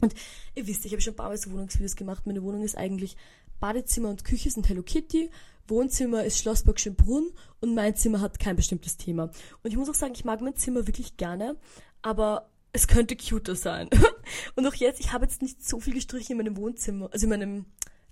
Und 0.00 0.14
ihr 0.54 0.68
wisst, 0.68 0.84
ich 0.84 0.92
habe 0.92 1.02
schon 1.02 1.14
ein 1.14 1.16
paar 1.16 1.28
Mal 1.28 1.38
so 1.38 1.50
Wohnungsvideos 1.50 1.96
gemacht. 1.96 2.28
Meine 2.28 2.44
Wohnung 2.44 2.62
ist 2.62 2.78
eigentlich 2.78 3.16
Badezimmer 3.58 4.10
und 4.10 4.24
Küche 4.24 4.48
sind 4.48 4.68
Hello 4.68 4.84
Kitty, 4.84 5.28
Wohnzimmer 5.66 6.22
ist 6.22 6.38
Schlossburg 6.38 6.78
Schönbrunn 6.78 7.32
und 7.58 7.74
mein 7.74 7.96
Zimmer 7.96 8.20
hat 8.20 8.38
kein 8.38 8.54
bestimmtes 8.54 8.96
Thema. 8.96 9.24
Und 9.64 9.72
ich 9.72 9.76
muss 9.76 9.90
auch 9.90 9.94
sagen, 9.94 10.14
ich 10.14 10.24
mag 10.24 10.40
mein 10.40 10.54
Zimmer 10.54 10.86
wirklich 10.86 11.16
gerne, 11.16 11.56
aber 12.00 12.48
es 12.72 12.86
könnte 12.86 13.16
cuter 13.16 13.56
sein. 13.56 13.90
und 14.56 14.66
auch 14.66 14.74
jetzt, 14.74 15.00
ich 15.00 15.12
habe 15.12 15.24
jetzt 15.24 15.42
nicht 15.42 15.66
so 15.66 15.80
viel 15.80 15.94
gestrichen 15.94 16.32
in 16.32 16.38
meinem 16.38 16.56
Wohnzimmer, 16.56 17.08
also 17.12 17.24
in 17.26 17.30
meinem 17.30 17.64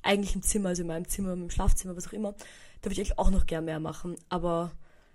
eigentlichen 0.02 0.42
Zimmer, 0.42 0.70
also 0.70 0.82
in 0.82 0.88
meinem 0.88 1.08
Zimmer, 1.08 1.36
meinem 1.36 1.50
Schlafzimmer, 1.50 1.96
was 1.96 2.06
auch 2.06 2.12
immer. 2.12 2.32
Da 2.32 2.84
würde 2.84 2.92
ich 2.92 2.98
eigentlich 3.00 3.18
auch 3.18 3.30
noch 3.30 3.46
gern 3.46 3.64
mehr 3.64 3.80
machen. 3.80 4.16
Aber 4.28 4.72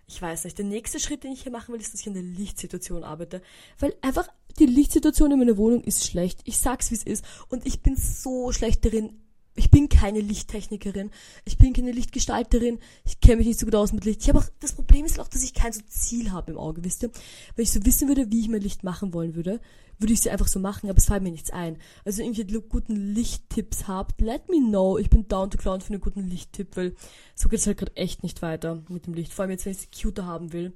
ich 0.07 0.21
weiß 0.21 0.43
nicht. 0.43 0.57
Der 0.57 0.65
nächste 0.65 0.99
Schritt, 0.99 1.23
den 1.23 1.31
ich 1.31 1.43
hier 1.43 1.51
machen 1.51 1.73
will, 1.73 1.81
ist, 1.81 1.93
dass 1.93 2.01
ich 2.01 2.07
an 2.07 2.13
der 2.13 2.23
Lichtsituation 2.23 3.03
arbeite. 3.03 3.41
Weil 3.79 3.95
einfach 4.01 4.27
die 4.59 4.65
Lichtsituation 4.65 5.31
in 5.31 5.39
meiner 5.39 5.57
Wohnung 5.57 5.83
ist 5.83 6.05
schlecht. 6.05 6.41
Ich 6.43 6.59
sag's, 6.59 6.91
wie 6.91 6.95
es 6.95 7.03
ist. 7.03 7.25
Und 7.49 7.65
ich 7.65 7.81
bin 7.81 7.95
so 7.95 8.51
schlecht 8.51 8.85
darin, 8.85 9.22
ich 9.55 9.69
bin 9.69 9.89
keine 9.89 10.19
Lichttechnikerin, 10.19 11.11
ich 11.45 11.57
bin 11.57 11.73
keine 11.73 11.91
Lichtgestalterin, 11.91 12.79
ich 13.05 13.19
kenne 13.19 13.37
mich 13.37 13.47
nicht 13.47 13.59
so 13.59 13.65
gut 13.65 13.75
aus 13.75 13.93
mit 13.93 14.05
Licht. 14.05 14.21
Ich 14.21 14.29
habe 14.29 14.39
auch, 14.39 14.45
das 14.59 14.73
Problem 14.73 15.05
ist 15.05 15.19
auch, 15.19 15.27
dass 15.27 15.43
ich 15.43 15.53
kein 15.53 15.73
so 15.73 15.81
Ziel 15.87 16.31
habe 16.31 16.51
im 16.51 16.57
Auge, 16.57 16.83
wisst 16.83 17.03
ihr? 17.03 17.11
Wenn 17.55 17.63
ich 17.63 17.71
so 17.71 17.85
wissen 17.85 18.07
würde, 18.07 18.31
wie 18.31 18.41
ich 18.41 18.49
mein 18.49 18.61
Licht 18.61 18.83
machen 18.83 19.13
wollen 19.13 19.35
würde, 19.35 19.59
würde 19.99 20.13
ich 20.13 20.21
sie 20.21 20.31
einfach 20.31 20.47
so 20.47 20.59
machen, 20.59 20.89
aber 20.89 20.97
es 20.97 21.05
fällt 21.05 21.23
mir 21.23 21.31
nichts 21.31 21.51
ein. 21.51 21.77
Also 22.03 22.23
irgendwelche 22.23 22.61
guten 22.61 22.95
Lichttipps 22.95 23.87
habt, 23.87 24.21
let 24.21 24.49
me 24.49 24.57
know. 24.57 24.97
Ich 24.97 25.09
bin 25.09 25.27
down 25.27 25.51
to 25.51 25.57
clown 25.57 25.81
für 25.81 25.93
einen 25.93 26.01
guten 26.01 26.27
Lichttipp, 26.27 26.75
weil 26.75 26.95
so 27.35 27.47
geht 27.47 27.59
es 27.59 27.67
halt 27.67 27.77
gerade 27.77 27.95
echt 27.95 28.23
nicht 28.23 28.41
weiter 28.41 28.83
mit 28.89 29.05
dem 29.05 29.13
Licht. 29.13 29.33
Vor 29.33 29.43
allem 29.43 29.51
jetzt, 29.51 29.65
wenn 29.65 29.73
ich 29.73 29.87
es 29.91 30.01
cuter 30.01 30.25
haben 30.25 30.51
will. 30.51 30.73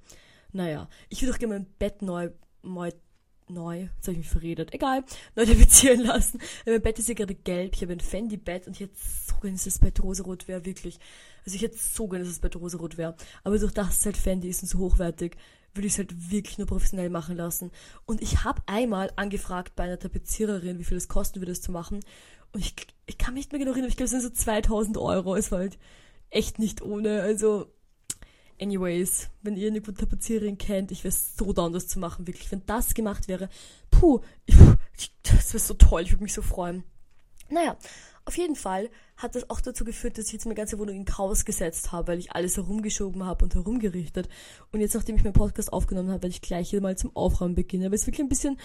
Naja, 0.53 0.87
ich 1.09 1.21
würde 1.21 1.33
auch 1.33 1.39
gerne 1.39 1.55
mein 1.55 1.67
Bett 1.77 2.01
neu, 2.01 2.29
neu 2.63 2.91
neu, 3.49 3.87
jetzt 3.95 4.07
habe 4.07 4.13
ich 4.13 4.17
mich 4.19 4.29
verredet, 4.29 4.73
egal, 4.73 5.03
neu 5.35 5.45
tapezieren 5.45 6.01
lassen. 6.01 6.39
Mein 6.65 6.81
Bett 6.81 6.99
ist 6.99 7.09
ja 7.09 7.15
gerade 7.15 7.35
gelb, 7.35 7.75
ich 7.75 7.81
habe 7.81 7.93
ein 7.93 7.99
Fendi-Bett 7.99 8.67
und 8.67 8.73
ich 8.73 8.81
hätte 8.81 8.95
so 8.95 9.35
gerne, 9.37 9.55
dass 9.55 9.65
das 9.65 9.79
Bett 9.79 10.01
rosarot 10.01 10.47
wäre, 10.47 10.65
wirklich. 10.65 10.99
Also 11.45 11.55
ich 11.55 11.61
hätte 11.61 11.77
so 11.77 12.07
gerne, 12.07 12.25
dass 12.25 12.33
das 12.33 12.41
Bett 12.41 12.55
rosarot 12.55 12.97
wäre. 12.97 13.15
Aber 13.43 13.57
durch 13.57 13.73
das 13.73 14.05
halt 14.05 14.17
Fendi 14.17 14.49
ist 14.49 14.63
und 14.63 14.69
so 14.69 14.79
hochwertig, 14.79 15.37
würde 15.73 15.87
ich 15.87 15.93
es 15.93 15.99
halt 15.99 16.31
wirklich 16.31 16.57
nur 16.57 16.67
professionell 16.67 17.09
machen 17.09 17.37
lassen. 17.37 17.71
Und 18.05 18.21
ich 18.21 18.43
habe 18.43 18.61
einmal 18.65 19.11
angefragt 19.15 19.75
bei 19.75 19.83
einer 19.83 19.99
Tapeziererin, 19.99 20.79
wie 20.79 20.83
viel 20.83 20.97
es 20.97 21.07
kosten 21.07 21.39
würde, 21.39 21.51
das 21.51 21.61
zu 21.61 21.71
machen. 21.71 22.01
Und 22.51 22.61
ich, 22.61 22.75
ich 23.05 23.17
kann 23.17 23.33
mich 23.33 23.45
nicht 23.45 23.51
mehr 23.51 23.59
genau 23.59 23.71
erinnern, 23.71 23.89
ich 23.89 23.97
glaube, 23.97 24.05
es 24.05 24.11
sind 24.11 24.21
so 24.21 24.29
2000 24.29 24.97
Euro. 24.97 25.35
Es 25.35 25.51
war 25.51 25.59
halt 25.59 25.77
echt 26.29 26.59
nicht 26.59 26.81
ohne. 26.81 27.21
Also 27.21 27.67
Anyways, 28.59 29.29
wenn 29.43 29.55
ihr 29.55 29.67
eine 29.67 29.81
gute 29.81 30.01
Tapeziererin 30.01 30.57
kennt, 30.57 30.91
ich 30.91 31.03
wäre 31.03 31.13
so 31.13 31.53
down, 31.53 31.73
das 31.73 31.87
zu 31.87 31.99
machen, 31.99 32.25
wirklich. 32.25 32.51
Wenn 32.51 32.65
das 32.65 32.93
gemacht 32.93 33.27
wäre, 33.27 33.49
puh, 33.91 34.21
ich, 34.45 34.55
das 35.23 35.53
wäre 35.53 35.63
so 35.63 35.75
toll, 35.75 36.03
ich 36.03 36.11
würde 36.11 36.23
mich 36.23 36.33
so 36.33 36.41
freuen. 36.41 36.83
Naja, 37.49 37.77
auf 38.25 38.37
jeden 38.37 38.55
Fall 38.55 38.89
hat 39.15 39.35
das 39.35 39.49
auch 39.49 39.61
dazu 39.61 39.85
geführt, 39.85 40.17
dass 40.17 40.27
ich 40.27 40.33
jetzt 40.33 40.45
meine 40.45 40.55
ganze 40.55 40.77
Wohnung 40.79 40.95
in 40.95 41.05
Chaos 41.05 41.45
gesetzt 41.45 41.91
habe, 41.91 42.09
weil 42.09 42.19
ich 42.19 42.33
alles 42.33 42.57
herumgeschoben 42.57 43.23
habe 43.23 43.45
und 43.45 43.55
herumgerichtet. 43.55 44.27
Und 44.71 44.81
jetzt, 44.81 44.95
nachdem 44.95 45.15
ich 45.15 45.23
meinen 45.23 45.33
Podcast 45.33 45.71
aufgenommen 45.71 46.09
habe, 46.09 46.23
werde 46.23 46.33
ich 46.33 46.41
gleich 46.41 46.69
hier 46.69 46.81
mal 46.81 46.97
zum 46.97 47.15
Aufräumen 47.15 47.55
beginnen, 47.55 47.85
weil 47.85 47.95
es 47.95 48.05
wirklich 48.05 48.25
ein 48.25 48.29
bisschen 48.29 48.59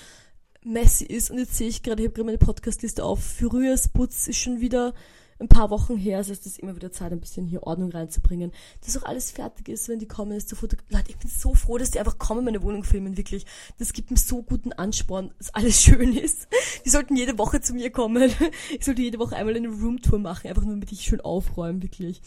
messy 0.64 1.04
ist. 1.04 1.30
Und 1.30 1.38
jetzt 1.38 1.54
sehe 1.54 1.68
ich 1.68 1.82
gerade, 1.82 2.02
ich 2.02 2.08
habe 2.08 2.14
gerade 2.14 2.26
meine 2.26 2.38
Podcastliste 2.38 3.04
auf. 3.04 3.22
Frühjahrsputz 3.22 4.26
ist 4.28 4.38
schon 4.38 4.60
wieder 4.60 4.94
ein 5.38 5.48
paar 5.48 5.70
Wochen 5.70 5.96
her. 5.96 6.18
Das 6.18 6.30
heißt, 6.30 6.46
es 6.46 6.52
ist 6.52 6.58
immer 6.58 6.76
wieder 6.76 6.92
Zeit, 6.92 7.12
ein 7.12 7.20
bisschen 7.20 7.46
hier 7.46 7.62
Ordnung 7.64 7.90
reinzubringen. 7.90 8.52
Dass 8.84 8.96
auch 8.96 9.04
alles 9.04 9.30
fertig 9.30 9.68
ist, 9.68 9.88
wenn 9.88 9.98
die 9.98 10.06
kommen, 10.06 10.32
ist 10.32 10.48
zu 10.48 10.56
fotografieren. 10.56 10.98
Leute, 10.98 11.10
ich 11.10 11.18
bin 11.18 11.30
so 11.30 11.54
froh, 11.54 11.78
dass 11.78 11.90
die 11.90 11.98
einfach 11.98 12.18
kommen, 12.18 12.44
meine 12.44 12.62
Wohnung 12.62 12.84
filmen, 12.84 13.16
wirklich. 13.16 13.46
Das 13.78 13.92
gibt 13.92 14.10
mir 14.10 14.16
so 14.16 14.42
guten 14.42 14.72
Ansporn, 14.72 15.32
dass 15.38 15.54
alles 15.54 15.82
schön 15.82 16.16
ist. 16.16 16.48
Die 16.84 16.90
sollten 16.90 17.16
jede 17.16 17.38
Woche 17.38 17.60
zu 17.60 17.74
mir 17.74 17.90
kommen. 17.90 18.32
Ich 18.70 18.84
sollte 18.84 19.02
jede 19.02 19.18
Woche 19.18 19.36
einmal 19.36 19.56
eine 19.56 19.68
Roomtour 19.68 20.18
machen, 20.18 20.48
einfach 20.48 20.62
nur 20.62 20.74
damit 20.74 20.92
ich 20.92 21.02
schön 21.02 21.20
aufräume, 21.20 21.82
wirklich. 21.82 22.20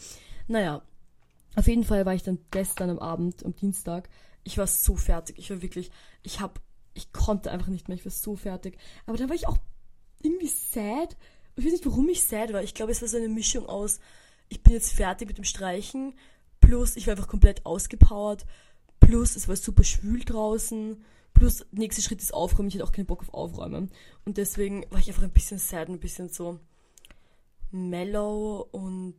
Naja. 0.48 0.82
Auf 1.56 1.66
jeden 1.66 1.84
Fall 1.84 2.04
war 2.04 2.14
ich 2.14 2.22
dann 2.22 2.38
gestern 2.50 2.90
am 2.90 2.98
Abend, 2.98 3.44
am 3.44 3.56
Dienstag, 3.56 4.08
ich 4.44 4.58
war 4.58 4.66
so 4.66 4.94
fertig. 4.94 5.38
Ich 5.38 5.50
war 5.50 5.62
wirklich, 5.62 5.90
ich 6.22 6.40
hab, 6.40 6.60
ich 6.94 7.12
konnte 7.12 7.50
einfach 7.50 7.68
nicht 7.68 7.88
mehr, 7.88 7.96
ich 7.96 8.04
war 8.04 8.12
so 8.12 8.36
fertig. 8.36 8.78
Aber 9.06 9.16
da 9.16 9.28
war 9.28 9.34
ich 9.34 9.48
auch 9.48 9.58
irgendwie 10.22 10.48
sad, 10.48 11.16
ich 11.56 11.64
weiß 11.64 11.72
nicht, 11.72 11.86
warum 11.86 12.08
ich 12.08 12.22
sad 12.22 12.52
war. 12.52 12.62
Ich 12.62 12.74
glaube, 12.74 12.92
es 12.92 13.00
war 13.00 13.08
so 13.08 13.16
eine 13.16 13.28
Mischung 13.28 13.66
aus, 13.66 13.98
ich 14.48 14.62
bin 14.62 14.74
jetzt 14.74 14.92
fertig 14.92 15.28
mit 15.28 15.38
dem 15.38 15.44
Streichen, 15.44 16.14
plus 16.60 16.96
ich 16.96 17.06
war 17.06 17.12
einfach 17.12 17.28
komplett 17.28 17.64
ausgepowert, 17.66 18.46
plus 19.00 19.36
es 19.36 19.48
war 19.48 19.56
super 19.56 19.84
schwül 19.84 20.20
draußen, 20.20 21.02
plus 21.32 21.66
nächster 21.72 22.02
Schritt 22.02 22.22
ist 22.22 22.34
Aufräumen. 22.34 22.68
Ich 22.68 22.74
hatte 22.74 22.84
auch 22.84 22.92
keinen 22.92 23.06
Bock 23.06 23.22
auf 23.22 23.34
Aufräumen. 23.34 23.90
Und 24.24 24.36
deswegen 24.36 24.84
war 24.90 24.98
ich 24.98 25.08
einfach 25.08 25.22
ein 25.22 25.30
bisschen 25.30 25.58
sad, 25.58 25.88
ein 25.88 26.00
bisschen 26.00 26.28
so 26.28 26.58
mellow 27.70 28.66
und 28.70 29.16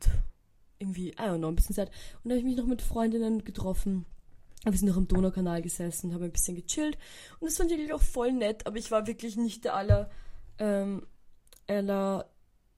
irgendwie, 0.79 1.10
I 1.10 1.15
don't 1.15 1.38
know, 1.38 1.48
ein 1.48 1.56
bisschen 1.56 1.75
sad. 1.75 1.89
Und 2.24 2.29
dann 2.29 2.32
habe 2.34 2.39
ich 2.39 2.46
mich 2.46 2.58
noch 2.58 2.65
mit 2.65 2.82
Freundinnen 2.82 3.44
getroffen. 3.44 4.06
Wir 4.63 4.77
sind 4.77 4.88
noch 4.88 4.98
im 4.98 5.08
Donaukanal 5.08 5.62
gesessen, 5.62 6.13
haben 6.13 6.24
ein 6.24 6.32
bisschen 6.32 6.56
gechillt. 6.56 6.98
Und 7.39 7.50
das 7.50 7.58
fand 7.58 7.72
ich 7.72 7.94
auch 7.94 8.01
voll 8.01 8.34
nett, 8.34 8.65
aber 8.65 8.77
ich 8.77 8.91
war 8.91 9.08
wirklich 9.08 9.38
nicht 9.38 9.63
der 9.63 9.75
aller 9.75 10.10
ähm, 10.60 11.06
aller 11.67 12.29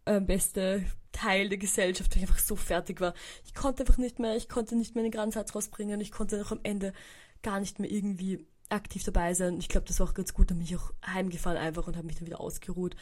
äh, 0.06 0.20
beste 0.20 0.86
Teil 1.12 1.50
der 1.50 1.58
Gesellschaft, 1.58 2.12
weil 2.12 2.24
ich 2.24 2.30
einfach 2.30 2.44
so 2.44 2.56
fertig 2.56 3.02
war. 3.02 3.14
Ich 3.46 3.54
konnte 3.54 3.84
einfach 3.84 3.98
nicht 3.98 4.20
mehr, 4.20 4.36
ich 4.36 4.50
konnte 4.50 4.76
nicht 4.76 4.96
mehr 4.96 5.04
einen 5.04 5.12
geraden 5.12 5.32
Satz 5.32 5.56
rausbringen. 5.56 6.02
Ich 6.02 6.12
konnte 6.12 6.38
noch 6.38 6.52
am 6.52 6.60
Ende 6.64 6.94
gar 7.42 7.60
nicht 7.60 7.80
mehr 7.80 7.92
irgendwie 7.92 8.46
aktiv 8.70 9.04
dabei 9.04 9.34
sein. 9.34 9.58
Ich 9.60 9.70
glaube, 9.70 9.88
das 9.88 10.00
war 10.00 10.08
auch 10.08 10.14
ganz 10.14 10.34
gut. 10.34 10.52
Dann 10.52 10.58
bin 10.58 10.68
ich 10.68 10.76
auch 10.76 10.94
heimgefahren 11.06 11.58
einfach 11.58 11.88
und 11.88 11.98
habe 11.98 12.06
mich 12.06 12.18
dann 12.18 12.28
wieder 12.28 12.40
ausgeruht. 12.40 12.96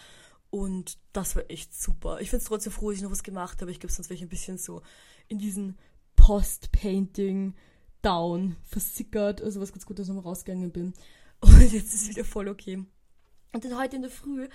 Und 0.50 0.98
das 1.14 1.36
war 1.36 1.44
echt 1.50 1.80
super. 1.80 2.22
Ich 2.22 2.30
finde 2.30 2.44
es 2.44 2.48
trotzdem 2.48 2.72
froh, 2.72 2.90
dass 2.90 2.98
ich 2.98 3.04
noch 3.04 3.12
was 3.12 3.24
gemacht 3.24 3.62
habe. 3.62 3.72
Ich 3.72 3.80
glaube, 3.80 3.94
sonst 3.94 4.10
wäre 4.10 4.16
ich 4.16 4.22
ein 4.22 4.30
bisschen 4.30 4.58
so 4.58 4.82
in 5.28 5.40
diesen 5.40 5.78
Post-Painting 6.16 7.54
down 8.02 8.56
versickert. 8.64 9.42
Also 9.42 9.60
was 9.60 9.74
ganz 9.74 9.86
gut, 9.86 10.00
dass 10.00 10.08
ich 10.08 10.14
nochmal 10.14 10.30
rausgegangen 10.30 10.72
bin. 10.72 10.94
Und 11.42 11.60
jetzt 11.60 11.94
ist 11.94 12.04
es 12.04 12.10
wieder 12.10 12.24
voll 12.24 12.48
okay. 12.48 12.84
Und 13.54 13.66
dann 13.66 13.78
heute 13.78 13.98
in 13.98 14.02
der 14.02 14.12
Früh 14.12 14.48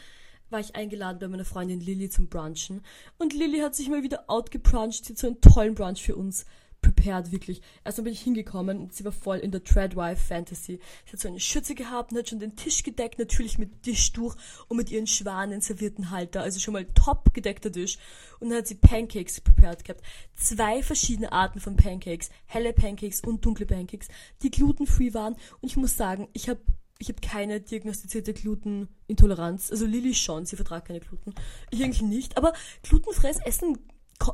war 0.53 0.61
ich 0.61 0.77
eingeladen 0.77 1.19
bei 1.19 1.29
meiner 1.29 1.45
Freundin 1.45 1.81
Lilly 1.81 2.11
zum 2.11 2.29
Brunchen. 2.29 2.83
Und 3.19 3.33
Lilly 3.33 3.61
hat 3.61 3.75
sich 3.75 3.89
mal 3.89 4.03
wieder 4.03 4.25
outgebruncht. 4.29 5.05
Sie 5.05 5.15
hat 5.15 5.19
so 5.19 5.27
einen 5.27 5.41
tollen 5.41 5.75
Brunch 5.75 6.03
für 6.03 6.15
uns 6.15 6.45
prepared, 6.83 7.33
wirklich. 7.33 7.63
Erstmal 7.85 8.05
bin 8.05 8.13
ich 8.13 8.21
hingekommen 8.21 8.81
und 8.81 8.93
sie 8.93 9.05
war 9.05 9.13
voll 9.13 9.39
in 9.39 9.53
der 9.53 9.65
Treadwife 9.65 10.21
Fantasy. 10.21 10.81
Sie 11.07 11.13
hat 11.13 11.21
so 11.21 11.29
eine 11.29 11.41
Schütze 11.41 11.75
gehabt 11.75 12.13
und 12.13 12.19
hat 12.19 12.29
schon 12.29 12.41
den 12.41 12.57
Tisch 12.57 12.83
gedeckt, 12.83 13.19
natürlich 13.19 13.57
mit 13.57 13.83
Tischtuch 13.85 14.37
und 14.69 14.77
mit 14.77 14.91
ihren 14.91 15.07
Schwanen 15.07 15.61
servierten 15.61 16.11
Halter. 16.11 16.43
Also 16.43 16.61
schon 16.61 16.75
mal 16.75 16.85
top 16.95 17.33
gedeckter 17.33 17.73
Tisch. 17.73 17.99
Und 18.41 18.51
dann 18.51 18.59
hat 18.59 18.67
sie 18.67 18.75
Pancakes 18.75 19.41
prepared 19.41 19.85
gehabt. 19.85 20.03
Zwei 20.35 20.83
verschiedene 20.83 21.33
Arten 21.33 21.61
von 21.61 21.77
Pancakes. 21.77 22.31
Helle 22.47 22.73
Pancakes 22.73 23.21
und 23.21 23.45
dunkle 23.45 23.67
Pancakes, 23.67 24.09
die 24.43 24.51
glutenfree 24.51 25.15
waren. 25.15 25.35
Und 25.61 25.71
ich 25.71 25.77
muss 25.77 25.97
sagen, 25.97 26.29
ich 26.33 26.49
habe 26.49 26.61
ich 27.03 27.09
habe 27.09 27.21
keine 27.21 27.61
diagnostizierte 27.61 28.33
Glutenintoleranz. 28.33 29.73
Also 29.73 29.87
Lilly 29.87 30.15
schon, 30.15 30.47
sie 30.47 30.55
vertragt 30.55 30.87
keine 30.87 31.01
Gluten. 31.01 31.35
Ich 31.71 31.83
eigentlich 31.83 32.03
nicht. 32.03 32.37
Aber 32.37 32.53
glutenfreies 32.85 33.39
Essen 33.41 33.77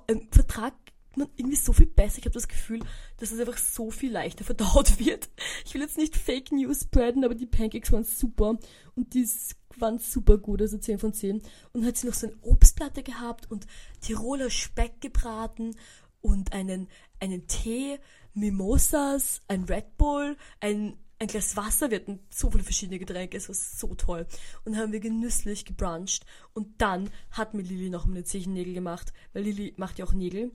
äh, 0.07 0.16
vertragt 0.31 0.92
man 1.16 1.28
irgendwie 1.37 1.57
so 1.57 1.72
viel 1.72 1.87
besser. 1.87 2.18
Ich 2.18 2.26
habe 2.26 2.35
das 2.35 2.46
Gefühl, 2.46 2.81
dass 3.16 3.33
es 3.33 3.40
einfach 3.40 3.57
so 3.57 3.90
viel 3.90 4.12
leichter 4.12 4.44
verdaut 4.44 4.98
wird. 4.98 5.31
Ich 5.64 5.72
will 5.72 5.81
jetzt 5.81 5.96
nicht 5.96 6.14
Fake 6.14 6.52
News 6.52 6.83
spreaden, 6.83 7.24
aber 7.24 7.35
die 7.35 7.46
Pancakes 7.46 7.90
waren 7.90 8.04
super 8.04 8.59
und 8.94 9.14
die 9.14 9.26
waren 9.78 9.98
super 9.98 10.37
gut, 10.37 10.61
also 10.61 10.76
10 10.76 10.98
von 10.98 11.14
10. 11.14 11.37
Und 11.37 11.44
dann 11.72 11.87
hat 11.87 11.96
sie 11.96 12.07
noch 12.07 12.14
so 12.14 12.26
eine 12.26 12.37
Obstplatte 12.42 13.02
gehabt 13.02 13.50
und 13.50 13.66
Tiroler 14.02 14.50
Speck 14.50 15.00
gebraten 15.00 15.74
und 16.20 16.52
einen, 16.52 16.88
einen 17.18 17.46
Tee, 17.46 17.98
Mimosas, 18.35 19.40
ein 19.48 19.64
Red 19.64 19.96
Bull, 19.96 20.37
ein 20.61 20.98
ein 21.18 21.28
Glas 21.28 21.57
Wasser, 21.57 21.90
wir 21.90 21.98
hatten 21.98 22.20
so 22.31 22.50
viele 22.50 22.64
verschiedene 22.64 22.98
Getränke, 22.98 23.37
es 23.37 23.48
war 23.48 23.54
so 23.54 23.94
toll. 23.94 24.26
Und 24.64 24.76
haben 24.76 24.92
wir 24.92 25.00
genüsslich 25.00 25.64
gebruncht. 25.64 26.24
Und 26.54 26.81
dann 26.81 27.11
hat 27.31 27.54
mir 27.54 27.62
Lilly 27.62 27.90
noch 27.90 28.07
meine 28.07 28.24
Zehennägel 28.24 28.74
gemacht, 28.74 29.12
weil 29.33 29.42
Lilly 29.42 29.74
macht 29.76 29.98
ja 29.98 30.04
auch 30.04 30.12
Nägel. 30.12 30.52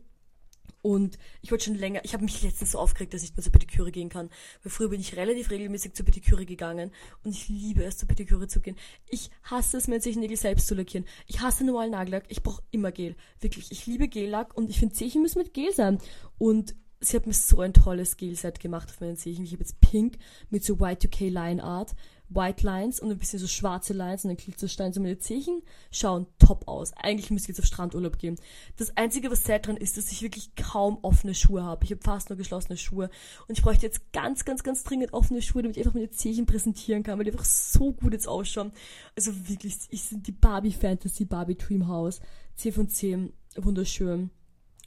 Und 0.82 1.18
ich 1.42 1.50
wollte 1.52 1.66
schon 1.66 1.76
länger, 1.76 2.02
ich 2.04 2.14
habe 2.14 2.26
mich 2.26 2.42
letztens 2.42 2.72
so 2.72 2.80
aufgeregt, 2.80 3.14
dass 3.14 3.24
ich 3.24 3.30
nicht 3.30 3.38
mehr 3.38 3.44
zur 3.44 3.54
Pediküre 3.54 3.92
gehen 3.92 4.10
kann. 4.10 4.30
Weil 4.64 4.72
früher 4.72 4.90
bin 4.90 5.00
ich 5.00 5.16
relativ 5.16 5.50
regelmäßig 5.50 5.94
zur 5.94 6.06
Pediküre 6.06 6.46
gegangen 6.46 6.92
und 7.24 7.32
ich 7.32 7.48
liebe 7.48 7.86
es, 7.86 7.98
zur 7.98 8.10
Pediküre 8.10 8.48
zu 8.48 8.60
gehen. 8.60 8.76
Ich 9.08 9.32
hasse 9.44 9.78
es, 9.78 9.88
meine 9.88 10.02
Zehennägel 10.02 10.36
selbst 10.36 10.68
zu 10.68 10.76
lackieren. 10.76 11.08
Ich 11.26 11.40
hasse 11.40 11.64
normalen 11.64 11.92
Nagellack, 11.92 12.26
ich 12.28 12.44
brauche 12.44 12.64
immer 12.72 12.92
Gel. 12.92 13.16
Wirklich, 13.40 13.72
ich 13.72 13.86
liebe 13.86 14.10
Gellack 14.10 14.58
und 14.58 14.70
ich 14.70 14.80
finde 14.80 14.96
Zehen 14.96 15.22
müssen 15.22 15.40
mit 15.40 15.54
Gel 15.54 15.74
sein. 15.74 16.00
Und 16.38 16.76
sie 17.04 17.18
hat 17.18 17.28
mir 17.28 17.34
so 17.34 17.62
ein 17.62 17.74
tolles 17.74 18.18
Gel-Set 18.18 18.60
gemacht 18.60 18.90
auf 18.90 19.02
meinen 19.02 19.18
Zehen. 19.18 19.44
Ich 19.44 19.52
habe 19.52 19.64
jetzt 19.64 19.80
pink 19.82 20.18
mit 20.50 20.64
so 20.64 20.76
Y2K 20.76 21.30
Line 21.30 21.64
Art, 21.64 21.96
White 22.30 22.66
Lines 22.66 23.00
und 23.00 23.12
ein 23.12 23.20
bisschen 23.20 23.40
so 23.40 23.48
schwarze 23.48 23.94
Lines 23.94 24.24
und 24.24 24.32
ein 24.32 24.38
Glitzerstein. 24.38 24.94
So 24.94 25.02
meine 25.02 25.20
Zehen 25.20 25.62
schauen 25.92 26.28
top 26.40 26.68
aus. 26.68 26.94
Eigentlich 26.94 27.30
müsste 27.30 27.52
ich 27.52 27.58
jetzt 27.58 27.64
auf 27.64 27.68
Strandurlaub 27.68 28.18
gehen. 28.18 28.38
Das 28.78 28.96
Einzige, 28.98 29.30
was 29.30 29.44
sad 29.44 29.68
dran 29.68 29.78
ist, 29.78 29.98
dass 29.98 30.12
ich 30.12 30.22
wirklich 30.22 30.56
kaum 30.56 30.98
offene 31.02 31.36
Schuhe 31.36 31.64
habe. 31.64 31.84
Ich 31.86 31.92
habe 31.92 32.02
fast 32.02 32.30
nur 32.30 32.38
geschlossene 32.38 32.78
Schuhe. 32.78 33.10
Und 33.48 33.58
ich 33.58 33.64
bräuchte 33.64 33.86
jetzt 33.86 34.12
ganz, 34.14 34.46
ganz, 34.46 34.64
ganz 34.64 34.84
dringend 34.84 35.14
offene 35.14 35.42
Schuhe, 35.42 35.62
damit 35.62 35.78
ich 35.78 35.84
einfach 35.84 35.96
meine 35.96 36.12
Zehen 36.12 36.46
präsentieren 36.46 37.04
kann, 37.04 37.18
weil 37.18 37.26
die 37.26 37.32
einfach 37.32 37.46
so 37.46 37.94
gut 37.94 38.14
jetzt 38.14 38.28
ausschauen. 38.28 38.72
Also 39.16 39.32
wirklich, 39.48 39.76
ich 39.90 40.04
sind 40.04 40.26
die 40.26 40.32
Barbie 40.32 40.72
Fantasy, 40.72 41.26
Barbie 41.26 41.56
Dream 41.56 41.88
House. 41.88 42.22
10 42.56 42.74
von 42.74 42.90
10. 42.90 43.34
Wunderschön. 43.58 44.32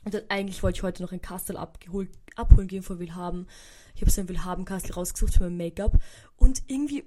Und 0.06 0.14
dann 0.14 0.22
eigentlich 0.28 0.62
wollte 0.62 0.78
ich 0.78 0.82
heute 0.84 1.02
noch 1.02 1.10
ein 1.10 1.20
Kastel 1.20 1.56
abgeholt, 1.56 2.08
abholen 2.36 2.68
gehen 2.68 2.84
von 2.84 3.00
Willhaben. 3.00 3.48
Ich 3.96 4.02
habe 4.02 4.10
so 4.12 4.20
ein 4.20 4.28
Willhaben-Kastel 4.28 4.92
rausgesucht 4.92 5.34
für 5.34 5.42
mein 5.42 5.56
Make-up. 5.56 5.98
Und 6.36 6.62
irgendwie, 6.68 7.02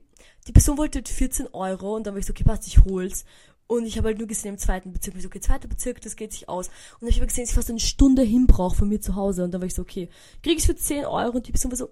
die 0.48 0.52
Person 0.52 0.78
wollte 0.78 1.02
14 1.02 1.48
Euro 1.54 1.96
und 1.96 2.06
dann 2.06 2.14
war 2.14 2.20
ich 2.20 2.26
so, 2.26 2.32
okay, 2.32 2.44
passt, 2.44 2.68
ich 2.68 2.84
hol's. 2.84 3.24
Und 3.68 3.86
ich 3.86 3.98
habe 3.98 4.10
halt 4.10 4.18
nur 4.18 4.28
gesehen 4.28 4.50
im 4.50 4.58
zweiten 4.58 4.92
Bezirk, 4.92 5.16
ich 5.16 5.22
so, 5.22 5.30
okay, 5.30 5.40
zweiter 5.40 5.70
Bezirk, 5.70 6.02
das 6.02 6.18
geht 6.18 6.34
sich 6.34 6.50
aus. 6.50 6.68
Und 6.68 7.04
dann 7.04 7.12
habe 7.12 7.24
ich 7.24 7.28
gesehen, 7.30 7.44
dass 7.44 7.52
ich 7.52 7.56
fast 7.56 7.70
eine 7.70 7.80
Stunde 7.80 8.22
hinbrauche 8.22 8.76
von 8.76 8.90
mir 8.90 9.00
zu 9.00 9.16
Hause. 9.16 9.46
Und 9.46 9.52
dann 9.54 9.62
war 9.62 9.68
ich 9.68 9.76
so, 9.76 9.84
okay, 9.84 10.10
krieg 10.44 10.58
ich 10.58 10.66
für 10.66 10.76
10 10.76 11.06
Euro? 11.06 11.38
Und 11.38 11.48
die 11.48 11.54
Person 11.54 11.72
war 11.72 11.78
so, 11.78 11.92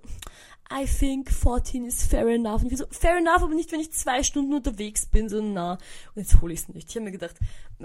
I 0.71 0.85
think 0.85 1.31
14 1.31 1.85
is 1.85 2.05
fair 2.05 2.27
enough. 2.27 2.61
Und 2.61 2.71
ich 2.71 2.77
so, 2.77 2.85
fair 2.89 3.17
enough, 3.17 3.43
aber 3.43 3.53
nicht, 3.53 3.71
wenn 3.71 3.79
ich 3.79 3.91
zwei 3.93 4.23
Stunden 4.23 4.53
unterwegs 4.53 5.05
bin, 5.05 5.29
so 5.29 5.41
na. 5.41 5.73
Und 6.13 6.21
jetzt 6.21 6.41
hole 6.41 6.53
ich 6.53 6.61
es 6.61 6.69
nicht. 6.69 6.89
Ich 6.89 6.95
habe 6.95 7.05
mir 7.05 7.11
gedacht, 7.11 7.35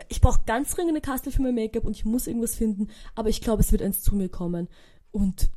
ich 0.09 0.21
brauche 0.21 0.41
ganz 0.47 0.75
dringend 0.75 0.91
eine 0.91 1.01
Kastel 1.01 1.33
für 1.33 1.43
mein 1.43 1.55
Make-up 1.55 1.85
und 1.85 1.97
ich 1.97 2.05
muss 2.05 2.27
irgendwas 2.27 2.57
finden, 2.57 2.89
aber 3.15 3.29
ich 3.29 3.41
glaube, 3.41 3.63
es 3.63 3.73
wird 3.73 3.83
eins 3.83 4.03
zu 4.03 4.17
mir 4.17 4.29
kommen. 4.29 4.69
Und 5.13 5.51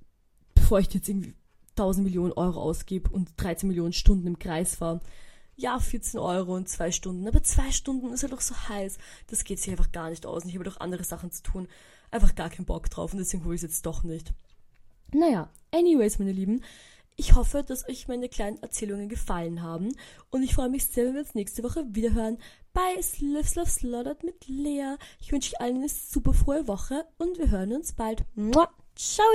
bevor 0.53 0.79
ich 0.79 0.93
jetzt 0.93 1.09
irgendwie 1.09 1.33
1000 1.71 2.05
Millionen 2.05 2.33
Euro 2.33 2.61
ausgebe 2.61 3.09
und 3.09 3.29
13 3.38 3.67
Millionen 3.67 3.93
Stunden 3.93 4.27
im 4.27 4.39
Kreis 4.39 4.75
fahre, 4.75 5.01
ja, 5.57 5.79
14 5.79 6.19
Euro 6.19 6.55
und 6.55 6.69
zwei 6.69 6.91
Stunden. 6.91 7.27
Aber 7.27 7.41
zwei 7.41 7.71
Stunden 7.71 8.11
ist 8.11 8.21
ja 8.21 8.29
halt 8.29 8.38
doch 8.38 8.41
so 8.41 8.55
heiß. 8.67 8.97
Das 9.27 9.43
geht 9.43 9.59
sich 9.59 9.71
einfach 9.71 9.91
gar 9.91 10.09
nicht 10.09 10.25
aus. 10.25 10.43
Und 10.43 10.49
ich 10.49 10.55
habe 10.55 10.65
doch 10.65 10.79
andere 10.79 11.03
Sachen 11.03 11.31
zu 11.31 11.43
tun. 11.43 11.67
Einfach 12.11 12.35
gar 12.35 12.49
keinen 12.49 12.65
Bock 12.65 12.89
drauf. 12.89 13.13
Und 13.13 13.19
deswegen 13.19 13.45
hole 13.45 13.55
ich 13.55 13.63
es 13.63 13.69
jetzt 13.69 13.85
doch 13.85 14.03
nicht. 14.03 14.33
Naja, 15.13 15.49
anyways, 15.71 16.19
meine 16.19 16.33
Lieben. 16.33 16.61
Ich 17.17 17.36
hoffe, 17.36 17.63
dass 17.63 17.88
euch 17.88 18.08
meine 18.08 18.28
kleinen 18.28 18.62
Erzählungen 18.62 19.08
gefallen 19.08 19.62
haben. 19.62 19.95
Und 20.32 20.43
ich 20.43 20.56
freue 20.56 20.69
mich 20.69 20.86
sehr, 20.86 21.06
wenn 21.06 21.13
wir 21.13 21.21
uns 21.21 21.36
nächste 21.36 21.63
Woche 21.63 21.86
wiederhören 21.89 22.38
bei 22.73 23.01
Sliv 23.01 23.56
Love 23.56 23.69
Slaughtered 23.69 24.23
mit 24.23 24.47
Lea. 24.47 24.95
Ich 25.21 25.32
wünsche 25.32 25.54
euch 25.54 25.62
allen 25.62 25.78
eine 25.78 25.89
super 25.89 26.34
frohe 26.34 26.67
Woche 26.67 27.06
und 27.17 27.38
wir 27.38 27.49
hören 27.49 27.73
uns 27.73 27.93
bald. 27.93 28.25
Ciao! 28.95 29.25